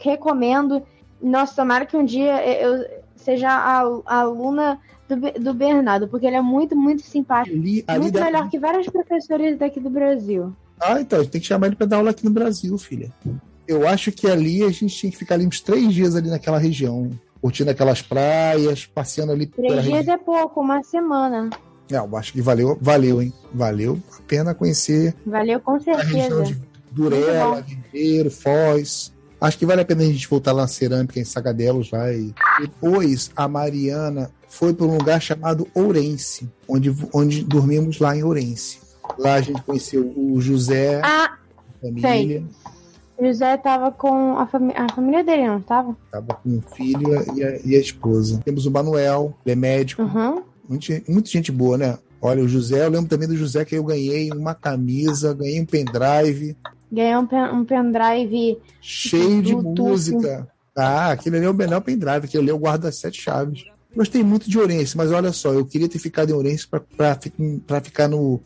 recomendo. 0.00 0.82
Nossa, 1.20 1.56
tomara 1.56 1.84
que 1.86 1.96
um 1.96 2.04
dia 2.04 2.44
eu 2.60 2.84
seja 3.16 3.48
a, 3.50 3.80
a 4.06 4.20
aluna 4.20 4.78
do, 5.08 5.16
do 5.42 5.54
Bernardo, 5.54 6.06
porque 6.08 6.26
ele 6.26 6.36
é 6.36 6.40
muito, 6.42 6.76
muito 6.76 7.02
simpático. 7.02 7.56
Ali, 7.56 7.84
ali 7.86 8.00
muito 8.00 8.14
dá- 8.14 8.24
melhor 8.24 8.48
que 8.48 8.58
vários 8.58 8.86
professores 8.88 9.58
daqui 9.58 9.80
do 9.80 9.90
Brasil. 9.90 10.52
Ah, 10.80 11.00
então, 11.00 11.18
a 11.18 11.22
gente 11.22 11.32
tem 11.32 11.40
que 11.40 11.46
chamar 11.46 11.66
ele 11.66 11.76
pra 11.76 11.86
dar 11.86 11.96
aula 11.96 12.10
aqui 12.10 12.24
no 12.24 12.30
Brasil, 12.30 12.78
filha. 12.78 13.10
Eu 13.68 13.86
acho 13.86 14.10
que 14.10 14.26
ali 14.26 14.62
a 14.64 14.70
gente 14.70 14.88
tinha 14.88 15.12
que 15.12 15.18
ficar 15.18 15.34
ali 15.34 15.46
uns 15.46 15.60
três 15.60 15.92
dias 15.92 16.16
ali 16.16 16.30
naquela 16.30 16.58
região. 16.58 17.10
Curtindo 17.40 17.70
aquelas 17.70 18.02
praias, 18.02 18.84
passeando 18.86 19.30
ali 19.30 19.46
Três 19.46 19.72
dias 19.84 19.84
região. 19.84 20.14
é 20.14 20.18
pouco, 20.18 20.60
uma 20.60 20.82
semana. 20.82 21.50
É, 21.90 21.96
eu 21.96 22.16
acho 22.16 22.32
que 22.32 22.40
valeu, 22.42 22.76
valeu, 22.80 23.22
hein? 23.22 23.32
Valeu 23.54 23.98
a 24.18 24.20
pena 24.22 24.54
conhecer 24.54 25.14
Valeu 25.24 25.60
com 25.60 25.72
a 25.72 25.78
região 25.78 26.02
certeza. 26.04 26.44
de 26.44 26.60
Durela, 26.90 27.60
Ribeiro, 27.60 28.30
Foz. 28.30 29.12
Acho 29.40 29.56
que 29.56 29.64
vale 29.64 29.82
a 29.82 29.84
pena 29.84 30.02
a 30.02 30.06
gente 30.06 30.26
voltar 30.28 30.50
lá 30.52 30.62
na 30.62 30.68
cerâmica 30.68 31.20
em 31.20 31.24
Sagadelos, 31.24 31.90
vai. 31.90 32.34
Depois 32.60 33.30
a 33.36 33.46
Mariana 33.46 34.30
foi 34.48 34.74
para 34.74 34.84
um 34.86 34.96
lugar 34.98 35.22
chamado 35.22 35.68
Ourense, 35.74 36.50
onde, 36.66 36.92
onde 37.14 37.44
dormimos 37.44 38.00
lá 38.00 38.16
em 38.16 38.24
Ourense. 38.24 38.80
Lá 39.16 39.34
a 39.34 39.40
gente 39.40 39.62
conheceu 39.62 40.12
o 40.16 40.40
José, 40.40 41.00
Ah, 41.04 41.38
a 41.82 41.86
família, 41.86 42.42
José 43.20 43.56
tava 43.56 43.90
com 43.90 44.36
a, 44.38 44.46
fami 44.46 44.72
a 44.76 44.88
família 44.92 45.24
dele, 45.24 45.46
não 45.46 45.60
tava? 45.60 45.96
estava 46.06 46.34
com 46.34 46.58
o 46.58 46.62
filho 46.74 47.08
e 47.36 47.42
a, 47.42 47.58
e 47.64 47.76
a 47.76 47.80
esposa. 47.80 48.40
Temos 48.44 48.66
o 48.66 48.70
Manuel, 48.70 49.34
ele 49.44 49.52
é 49.52 49.56
médico, 49.56 50.02
Uhum. 50.02 50.42
Muita 51.08 51.30
gente 51.30 51.50
boa, 51.50 51.78
né? 51.78 51.98
Olha, 52.20 52.44
o 52.44 52.48
José, 52.48 52.84
eu 52.84 52.90
lembro 52.90 53.08
também 53.08 53.26
do 53.26 53.36
José 53.36 53.64
que 53.64 53.74
eu 53.74 53.82
ganhei 53.84 54.30
uma 54.32 54.54
camisa, 54.54 55.32
ganhei 55.32 55.60
um 55.60 55.64
pendrive 55.64 56.56
Ganhou 56.90 57.22
um, 57.22 57.26
pen 57.26 57.42
um 57.52 57.64
pendrive. 57.64 58.58
cheio 58.80 59.42
de 59.42 59.54
música. 59.54 60.48
Ah, 60.76 61.10
aquele 61.10 61.36
ali 61.36 61.46
é 61.46 61.50
o 61.50 61.54
melhor 61.54 61.80
pendrive, 61.80 62.28
ali 62.38 62.48
eu 62.48 62.58
guardo 62.58 62.86
as 62.86 62.96
sete 62.96 63.20
chaves. 63.20 63.64
Gostei 63.96 64.22
muito 64.22 64.48
de 64.48 64.58
Ourense, 64.58 64.96
mas 64.96 65.10
olha 65.10 65.32
só, 65.32 65.52
eu 65.52 65.64
queria 65.64 65.88
ter 65.88 65.98
ficado 65.98 66.30
em 66.30 66.34
Ourense 66.34 66.66
para 66.68 67.80
ficar 67.82 68.08
no, 68.08 68.40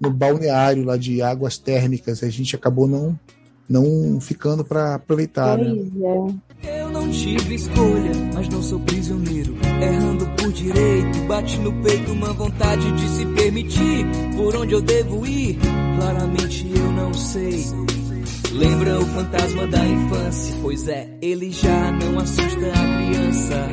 no 0.00 0.10
balneário 0.10 0.84
lá 0.84 0.96
de 0.96 1.22
águas 1.22 1.56
térmicas. 1.58 2.22
A 2.22 2.28
gente 2.28 2.54
acabou 2.54 2.86
não, 2.86 3.18
não 3.68 4.20
ficando 4.20 4.64
para 4.64 4.94
aproveitar, 4.94 5.58
né? 5.58 5.74
Pois 5.74 6.02
é. 6.02 6.80
Eu 6.80 6.90
não 6.90 7.08
tive 7.10 7.54
escolha, 7.54 8.12
mas 8.34 8.48
não 8.48 8.62
sou 8.62 8.80
prisioneiro. 8.80 9.56
Errando 9.80 10.26
por 10.36 10.52
direito, 10.52 11.18
bate 11.28 11.58
no 11.58 11.72
peito 11.82 12.12
uma 12.12 12.32
vontade 12.32 12.90
de 12.92 13.08
se 13.08 13.26
permitir. 13.26 14.06
Por 14.36 14.56
onde 14.56 14.74
eu 14.74 14.80
devo 14.80 15.26
ir? 15.26 15.58
Claramente 15.96 16.66
eu 16.74 16.92
não 16.92 17.14
sei. 17.14 17.64
Lembra 18.52 18.98
o 18.98 19.06
fantasma 19.06 19.66
da 19.66 19.86
infância? 19.86 20.56
Pois 20.62 20.88
é, 20.88 21.08
ele 21.22 21.52
já 21.52 21.92
não 21.92 22.18
assusta 22.18 22.66
a 22.66 23.06
criança. 23.06 23.68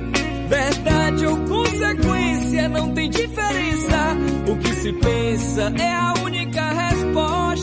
Verdade 0.47 1.25
ou 1.25 1.37
consequência, 1.37 2.69
não 2.69 2.93
tem 2.93 3.09
diferença. 3.09 4.15
O 4.47 4.57
que 4.57 4.73
se 4.75 4.93
pensa 4.93 5.73
é 5.79 5.91
a 5.91 6.13
única 6.23 6.61
resposta. 6.61 7.54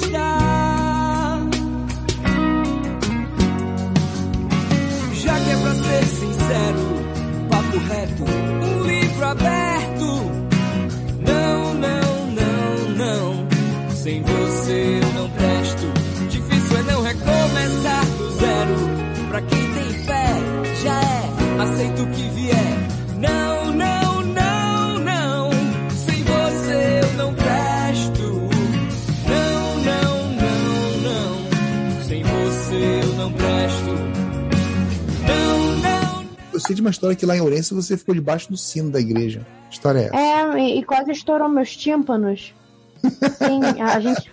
Sincero, 6.52 7.48
papo 7.48 7.78
reto, 7.88 8.71
sei 36.62 36.74
de 36.74 36.80
uma 36.80 36.90
história 36.90 37.14
que 37.16 37.26
lá 37.26 37.36
em 37.36 37.40
Ourense 37.40 37.74
você 37.74 37.96
ficou 37.96 38.14
debaixo 38.14 38.50
do 38.50 38.56
sino 38.56 38.90
da 38.90 39.00
igreja. 39.00 39.46
Que 39.68 39.74
história 39.74 39.98
é 40.00 40.04
essa? 40.06 40.16
É, 40.58 40.58
e, 40.78 40.82
quase 40.84 41.10
estourou 41.12 41.48
meus 41.48 41.76
tímpanos. 41.76 42.54
Sim, 43.02 43.80
a 43.82 44.00
gente. 44.00 44.32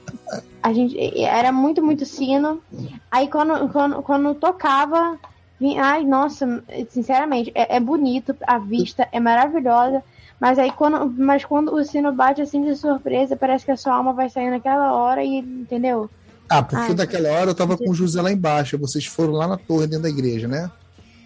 A 0.62 0.74
gente. 0.74 0.98
Era 1.24 1.52
muito, 1.52 1.84
muito 1.84 2.06
sino. 2.06 2.62
Aí 3.10 3.28
quando, 3.28 3.68
quando, 3.70 4.02
quando 4.04 4.36
tocava. 4.36 5.18
vinha- 5.60 5.84
Ai, 5.84 6.04
nossa, 6.06 6.64
sinceramente, 6.90 7.52
é, 7.56 7.78
é 7.78 7.80
bonito, 7.80 8.36
a 8.46 8.58
vista 8.60 9.08
é 9.12 9.20
maravilhosa. 9.20 10.04
Mas 10.40 10.60
aí 10.60 10.72
quando. 10.72 11.10
Mas 11.18 11.44
quando 11.44 11.74
o 11.74 11.84
sino 11.84 12.12
bate 12.12 12.42
assim 12.42 12.64
de 12.64 12.76
surpresa, 12.76 13.36
parece 13.36 13.66
que 13.66 13.72
a 13.72 13.78
sua 13.78 13.96
alma 13.96 14.14
vai 14.14 14.30
sair 14.30 14.50
naquela 14.52 14.94
hora 14.94 15.24
e. 15.24 15.40
Entendeu? 15.40 16.10
Ah, 16.48 16.64
porque 16.64 16.92
Ai, 16.92 16.94
daquela 16.96 17.30
hora 17.30 17.52
eu 17.52 17.56
tava 17.56 17.78
com 17.78 17.90
o 17.90 17.94
José 17.94 18.22
lá 18.22 18.32
embaixo. 18.32 18.78
Vocês 18.78 19.06
foram 19.06 19.34
lá 19.34 19.48
na 19.48 19.58
torre 19.58 19.86
dentro 19.88 20.04
da 20.04 20.10
igreja, 20.10 20.48
né? 20.48 20.70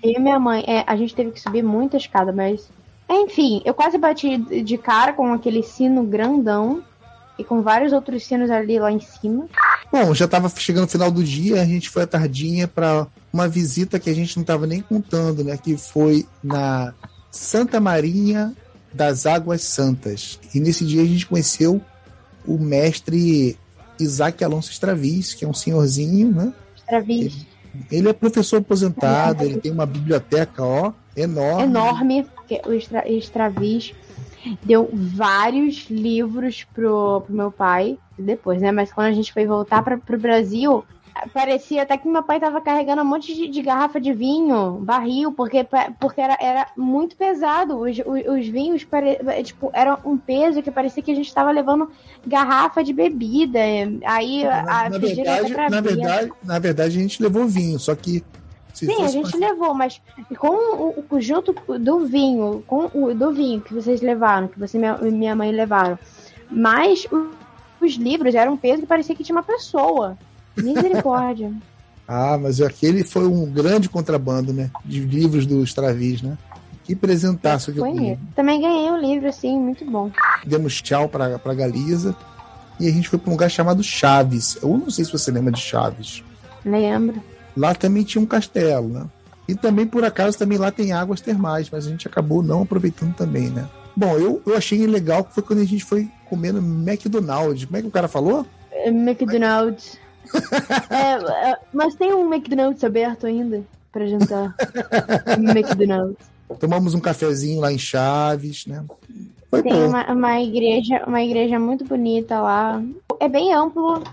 Eu 0.04 0.12
e 0.12 0.20
minha 0.20 0.38
mãe, 0.38 0.66
é, 0.68 0.84
a 0.86 0.98
gente 0.98 1.16
teve 1.16 1.32
que 1.32 1.40
subir 1.40 1.64
muita 1.64 1.96
escada, 1.96 2.34
mas. 2.34 2.70
Enfim, 3.10 3.62
eu 3.64 3.74
quase 3.74 3.98
bati 3.98 4.38
de 4.38 4.78
cara 4.78 5.14
com 5.14 5.32
aquele 5.34 5.64
sino 5.64 6.04
grandão 6.04 6.84
e 7.38 7.44
com 7.44 7.62
vários 7.62 7.94
outros 7.94 8.26
sinos 8.26 8.50
ali 8.50 8.80
lá 8.80 8.92
em 8.92 9.00
cima. 9.00 9.48
Bom, 9.92 10.14
já 10.14 10.26
estava 10.26 10.50
chegando 10.50 10.86
o 10.86 10.90
final 10.90 11.10
do 11.10 11.24
dia, 11.24 11.62
a 11.62 11.66
gente 11.66 11.90
foi 11.90 12.04
à 12.04 12.08
tardinha 12.08 12.68
para 12.68 13.08
uma 13.32 13.48
visita 13.48 14.00
que 14.00 14.10
a 14.10 14.14
gente 14.14 14.36
não 14.36 14.42
estava 14.42 14.68
nem 14.68 14.82
contando, 14.82 15.44
né? 15.44 15.58
Que 15.58 15.78
foi 15.78 16.26
na 16.44 16.94
Santa 17.32 17.80
Marinha 17.80 18.54
das 18.92 19.26
Águas 19.26 19.62
Santas. 19.62 20.40
E 20.54 20.60
nesse 20.60 20.86
dia 20.86 21.02
a 21.02 21.06
gente 21.06 21.26
conheceu 21.26 21.82
o 22.46 22.58
mestre 22.58 23.58
Isaac 24.00 24.44
Alonso 24.44 24.72
Stravis, 24.72 25.34
que 25.34 25.46
é 25.46 25.48
um 25.48 25.54
senhorzinho, 25.54 26.32
né? 26.32 26.54
Travis 26.88 27.53
Ele 27.92 28.10
é 28.10 28.14
professor 28.14 28.58
aposentado, 28.58 29.44
ele 29.44 29.60
tem 29.60 29.72
uma 29.72 29.86
biblioteca, 29.86 30.64
ó, 30.64 30.92
enorme. 31.16 31.64
enorme, 31.64 32.24
porque 32.36 32.62
o 32.66 32.74
Estra, 32.74 33.04
deu 34.64 34.90
vários 34.94 35.90
livros 35.90 36.66
pro, 36.74 37.22
pro 37.22 37.36
meu 37.36 37.52
pai 37.52 37.98
depois, 38.18 38.62
né? 38.62 38.72
Mas 38.72 38.92
quando 38.92 39.08
a 39.08 39.14
gente 39.14 39.34
foi 39.34 39.46
voltar 39.46 39.84
para 39.84 39.98
pro 39.98 40.20
Brasil, 40.20 40.84
parecia 41.34 41.84
até 41.84 41.98
que 41.98 42.08
meu 42.08 42.24
pai 42.24 42.40
tava 42.40 42.60
carregando 42.62 43.02
um 43.02 43.06
monte 43.06 43.34
de, 43.34 43.48
de 43.48 43.62
garrafa 43.62 44.00
de 44.00 44.14
vinho, 44.14 44.80
barril, 44.82 45.32
porque, 45.32 45.66
porque 46.00 46.20
era, 46.22 46.38
era 46.40 46.68
muito 46.76 47.16
pesado. 47.16 47.78
Os, 47.80 47.98
os, 48.00 48.40
os 48.40 48.48
vinhos 48.48 48.84
pare, 48.84 49.18
tipo, 49.44 49.70
eram 49.74 49.98
um 50.04 50.18
peso 50.18 50.62
que 50.62 50.72
parecia 50.72 51.04
que 51.04 51.12
a 51.12 51.16
gente 51.16 51.34
tava 51.34 51.52
levando 51.52 51.90
garrafa 52.26 52.84
de 52.84 52.94
bebida. 52.94 53.60
Aí 54.06 54.44
Na, 54.44 54.86
a, 54.86 54.90
na 54.90 54.98
verdade, 54.98 55.54
na 55.54 55.82
ver. 55.82 55.96
verdade, 55.96 56.32
na 56.44 56.60
verdade, 56.60 56.98
a 56.98 57.02
gente 57.02 57.22
levou 57.22 57.46
vinho, 57.46 57.80
só 57.80 57.96
que 57.96 58.24
Sim, 58.74 59.04
a 59.04 59.08
gente 59.08 59.30
pra- 59.38 59.40
levou, 59.40 59.74
mas 59.76 60.02
com 60.40 60.48
o, 60.48 61.06
o 61.10 61.22
junto 61.22 61.54
do 61.80 62.06
vinho, 62.08 62.64
com 62.66 62.90
o 62.94 63.14
do 63.14 63.32
vinho 63.32 63.62
que 63.62 63.74
vocês 63.74 64.02
levaram, 64.02 64.48
que 64.48 64.60
você 64.60 64.78
e 64.78 64.80
minha, 64.80 64.98
minha 64.98 65.36
mãe 65.36 65.52
levaram, 65.52 65.98
mas 66.50 67.06
os 67.80 67.94
livros 67.94 68.34
eram 68.34 68.54
um 68.54 68.58
peso 68.58 68.82
que 68.82 68.88
parecia 68.88 69.16
que 69.16 69.24
tinha 69.24 69.36
uma 69.36 69.44
pessoa. 69.44 70.18
Misericórdia. 70.58 71.52
Ah, 72.08 72.38
mas 72.38 72.60
aquele 72.62 73.04
foi 73.04 73.26
um 73.26 73.46
grande 73.46 73.88
contrabando, 73.90 74.52
né? 74.54 74.70
De 74.84 75.00
livros 75.00 75.46
do 75.46 75.64
Stravis, 75.64 76.22
né? 76.22 76.38
Que 76.84 76.96
presentaço 76.96 77.72
que 77.72 77.80
eu 77.80 77.86
Foi 77.86 77.94
ganhei. 77.94 78.10
mesmo. 78.12 78.28
Também 78.36 78.60
ganhei 78.62 78.92
um 78.92 79.00
livro, 79.00 79.30
assim, 79.30 79.58
muito 79.58 79.86
bom. 79.86 80.12
Demos 80.46 80.82
tchau 80.82 81.08
pra, 81.08 81.40
pra 81.40 81.54
Galiza. 81.54 82.16
E 82.80 82.88
a 82.88 82.92
gente 82.92 83.08
foi 83.08 83.18
pra 83.18 83.30
um 83.30 83.34
lugar 83.34 83.50
chamado 83.50 83.82
Chaves. 83.82 84.58
Eu 84.62 84.78
não 84.78 84.90
sei 84.90 85.06
se 85.06 85.12
você 85.12 85.32
lembra 85.32 85.52
de 85.54 85.62
Chaves. 85.62 86.24
Lembro. 86.66 87.22
Lá 87.56 87.74
também 87.74 88.04
tinha 88.04 88.22
um 88.22 88.26
castelo, 88.26 88.90
né? 88.90 89.06
E 89.48 89.56
também, 89.56 89.86
por 89.86 90.04
acaso, 90.04 90.38
também 90.38 90.58
lá 90.58 90.72
tem 90.72 90.92
águas 90.94 91.22
termais, 91.22 91.70
mas 91.70 91.86
a 91.86 91.90
gente 91.90 92.08
acabou 92.08 92.42
não 92.42 92.64
aproveitando 92.64 93.14
também, 93.16 93.50
né? 93.50 93.68
Bom, 93.96 94.18
eu, 94.18 94.42
eu 94.46 94.58
achei 94.58 94.86
legal 94.88 95.24
que 95.24 95.34
foi 95.34 95.44
quando 95.44 95.60
a 95.60 95.66
gente 95.66 95.84
foi 95.86 96.10
comendo 96.30 96.58
McDonald's. 96.60 97.66
Como 97.66 97.78
é 97.78 97.82
que 97.82 97.88
o 97.88 97.92
cara 97.92 98.08
falou? 98.08 98.46
É, 98.72 98.90
McDonald's. 98.90 99.98
É, 100.90 101.52
é, 101.52 101.58
mas 101.74 101.96
tem 101.96 102.14
um 102.14 102.32
McDonald's 102.32 102.84
aberto 102.84 103.26
ainda 103.26 103.64
pra 103.92 104.06
jantar. 104.06 104.56
McDonald's. 105.38 106.18
Tomamos 106.60 106.94
um 106.94 107.00
cafezinho 107.00 107.60
lá 107.60 107.72
em 107.72 107.78
Chaves, 107.78 108.66
né? 108.66 108.84
Foi 109.50 109.62
Tem 109.62 109.74
bom. 109.74 109.88
uma, 109.88 110.12
uma 110.12 110.42
igreja, 110.42 111.04
uma 111.06 111.22
igreja 111.22 111.60
muito 111.60 111.86
bonita 111.86 112.40
lá. 112.42 112.84
É 113.20 113.28
bem 113.28 113.54
amplo, 113.54 114.04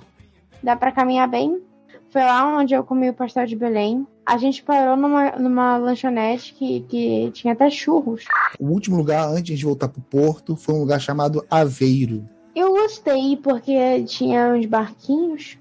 dá 0.63 0.77
pra 0.77 0.93
caminhar 0.93 1.29
bem. 1.29 1.63
Foi 2.11 2.23
lá 2.23 2.59
onde 2.59 2.75
eu 2.75 2.83
comi 2.83 3.09
o 3.09 3.15
pastel 3.15 3.47
de 3.47 3.57
Belém. 3.57 4.07
A 4.27 4.37
gente 4.37 4.63
parou 4.63 4.97
numa, 4.97 5.31
numa 5.33 5.77
lanchonete 5.77 6.55
que, 6.55 6.81
que 6.89 7.31
tinha 7.33 7.53
até 7.53 7.71
churros. 7.71 8.25
O 8.59 8.67
último 8.67 8.97
lugar, 8.97 9.29
antes 9.29 9.59
de 9.59 9.65
voltar 9.65 9.89
pro 9.89 10.03
Porto, 10.03 10.57
foi 10.57 10.75
um 10.75 10.81
lugar 10.81 11.01
chamado 11.01 11.45
Aveiro. 11.51 12.29
Eu 12.55 12.73
gostei 12.73 13.37
porque 13.37 14.03
tinha 14.05 14.55
uns 14.55 14.67
barquinhos. 14.67 15.57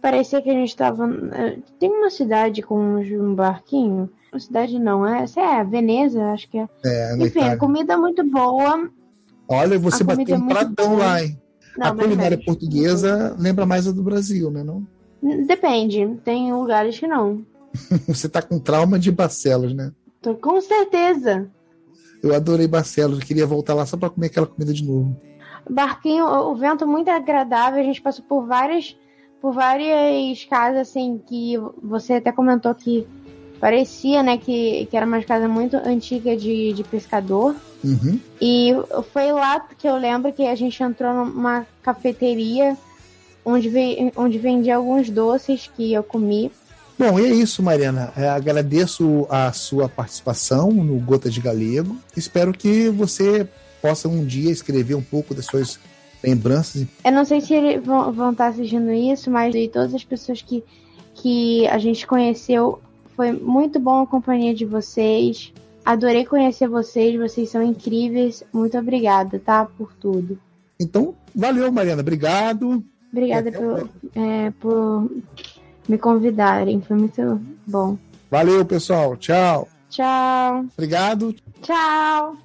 Parecia 0.00 0.40
que 0.40 0.48
a 0.50 0.54
gente 0.54 0.76
tava. 0.76 1.04
eh, 1.32 1.58
Tem 1.78 1.90
uma 1.90 2.10
cidade 2.10 2.62
com 2.62 2.78
um 2.98 3.34
barquinho. 3.34 4.08
Uma 4.32 4.40
cidade 4.40 4.78
não, 4.78 5.04
é, 5.06 5.22
essa 5.24 5.40
é 5.40 5.64
Veneza, 5.64 6.24
acho 6.32 6.48
que 6.48 6.58
é. 6.58 6.68
É, 6.84 7.16
Enfim, 7.18 7.40
a 7.40 7.56
comida 7.56 7.98
muito 7.98 8.24
boa. 8.24 8.88
Olha, 9.48 9.78
você 9.78 10.04
bateu 10.04 10.36
é 10.36 10.38
um 10.38 10.42
muito 10.42 10.54
pratão 10.56 10.90
boa. 10.90 10.98
lá, 11.04 11.22
hein? 11.22 11.40
Não, 11.76 11.86
a 11.88 11.94
culinária 11.94 12.36
sério. 12.36 12.44
portuguesa 12.44 13.36
lembra 13.38 13.66
mais 13.66 13.86
a 13.88 13.92
do 13.92 14.02
Brasil, 14.02 14.50
né? 14.50 14.62
Não? 14.62 14.86
Depende, 15.46 16.18
tem 16.24 16.52
lugares 16.52 16.98
que 16.98 17.06
não. 17.06 17.44
Você 18.08 18.28
tá 18.28 18.40
com 18.40 18.58
trauma 18.58 18.98
de 18.98 19.10
Barcelos, 19.12 19.74
né? 19.74 19.92
Tô 20.22 20.34
com 20.34 20.60
certeza. 20.60 21.50
Eu 22.22 22.34
adorei 22.34 22.66
Barcelos, 22.66 23.18
eu 23.20 23.26
queria 23.26 23.46
voltar 23.46 23.74
lá 23.74 23.84
só 23.86 23.96
pra 23.96 24.10
comer 24.10 24.26
aquela 24.26 24.46
comida 24.46 24.72
de 24.72 24.84
novo. 24.84 25.16
Barquinho, 25.68 26.24
o 26.26 26.54
vento 26.54 26.86
muito 26.86 27.08
agradável. 27.08 27.80
A 27.80 27.84
gente 27.84 28.00
passou 28.02 28.24
por 28.24 28.46
várias, 28.46 28.96
por 29.40 29.52
várias 29.54 30.44
casas 30.44 30.88
assim 30.88 31.20
que 31.26 31.56
você 31.82 32.14
até 32.14 32.30
comentou 32.32 32.74
que 32.74 33.06
parecia, 33.60 34.22
né, 34.22 34.38
que, 34.38 34.86
que 34.86 34.96
era 34.96 35.04
uma 35.04 35.22
casa 35.22 35.46
muito 35.48 35.76
antiga 35.76 36.36
de, 36.36 36.72
de 36.72 36.82
pescador. 36.84 37.54
Uhum. 37.84 38.18
E 38.40 38.72
foi 39.12 39.32
lá 39.32 39.60
que 39.60 39.86
eu 39.86 39.96
lembro 39.96 40.32
que 40.32 40.46
a 40.46 40.54
gente 40.54 40.82
entrou 40.82 41.12
numa 41.12 41.66
cafeteria 41.82 42.76
onde, 43.44 43.68
ve- 43.68 44.12
onde 44.16 44.38
vendia 44.38 44.76
alguns 44.76 45.10
doces 45.10 45.70
que 45.76 45.92
eu 45.92 46.02
comi. 46.02 46.50
Bom, 46.98 47.18
e 47.18 47.24
é 47.24 47.28
isso, 47.28 47.62
Mariana. 47.62 48.12
É, 48.16 48.28
agradeço 48.28 49.26
a 49.30 49.52
sua 49.52 49.88
participação 49.88 50.70
no 50.70 50.98
Gota 51.00 51.30
de 51.30 51.40
Galego. 51.40 51.96
Espero 52.14 52.52
que 52.52 52.90
você 52.90 53.48
possa 53.80 54.08
um 54.08 54.24
dia 54.24 54.50
escrever 54.50 54.94
um 54.94 55.02
pouco 55.02 55.34
das 55.34 55.46
suas 55.46 55.78
lembranças. 56.22 56.86
Eu 57.04 57.12
não 57.12 57.24
sei 57.24 57.40
se 57.40 57.54
eles 57.54 57.84
vão, 57.84 58.12
vão 58.12 58.32
estar 58.32 58.48
assistindo 58.48 58.90
isso, 58.90 59.30
mas 59.30 59.52
de 59.52 59.68
todas 59.68 59.94
as 59.94 60.04
pessoas 60.04 60.42
que, 60.42 60.62
que 61.14 61.66
a 61.68 61.78
gente 61.78 62.06
conheceu, 62.06 62.80
foi 63.16 63.32
muito 63.32 63.78
bom 63.78 64.02
a 64.02 64.06
companhia 64.06 64.54
de 64.54 64.64
vocês. 64.64 65.52
Adorei 65.84 66.24
conhecer 66.24 66.68
vocês, 66.68 67.18
vocês 67.18 67.50
são 67.50 67.62
incríveis. 67.62 68.42
Muito 68.52 68.76
obrigada, 68.78 69.38
tá? 69.38 69.64
Por 69.64 69.92
tudo. 69.94 70.38
Então, 70.78 71.14
valeu, 71.34 71.70
Mariana. 71.72 72.02
Obrigado. 72.02 72.84
Obrigada 73.12 73.50
por, 73.50 73.88
é, 74.14 74.50
por 74.60 75.10
me 75.88 75.98
convidarem. 75.98 76.80
Foi 76.80 76.96
muito 76.96 77.40
bom. 77.66 77.98
Valeu, 78.30 78.64
pessoal. 78.64 79.16
Tchau. 79.16 79.68
Tchau. 79.88 80.64
Obrigado. 80.76 81.34
Tchau. 81.60 82.36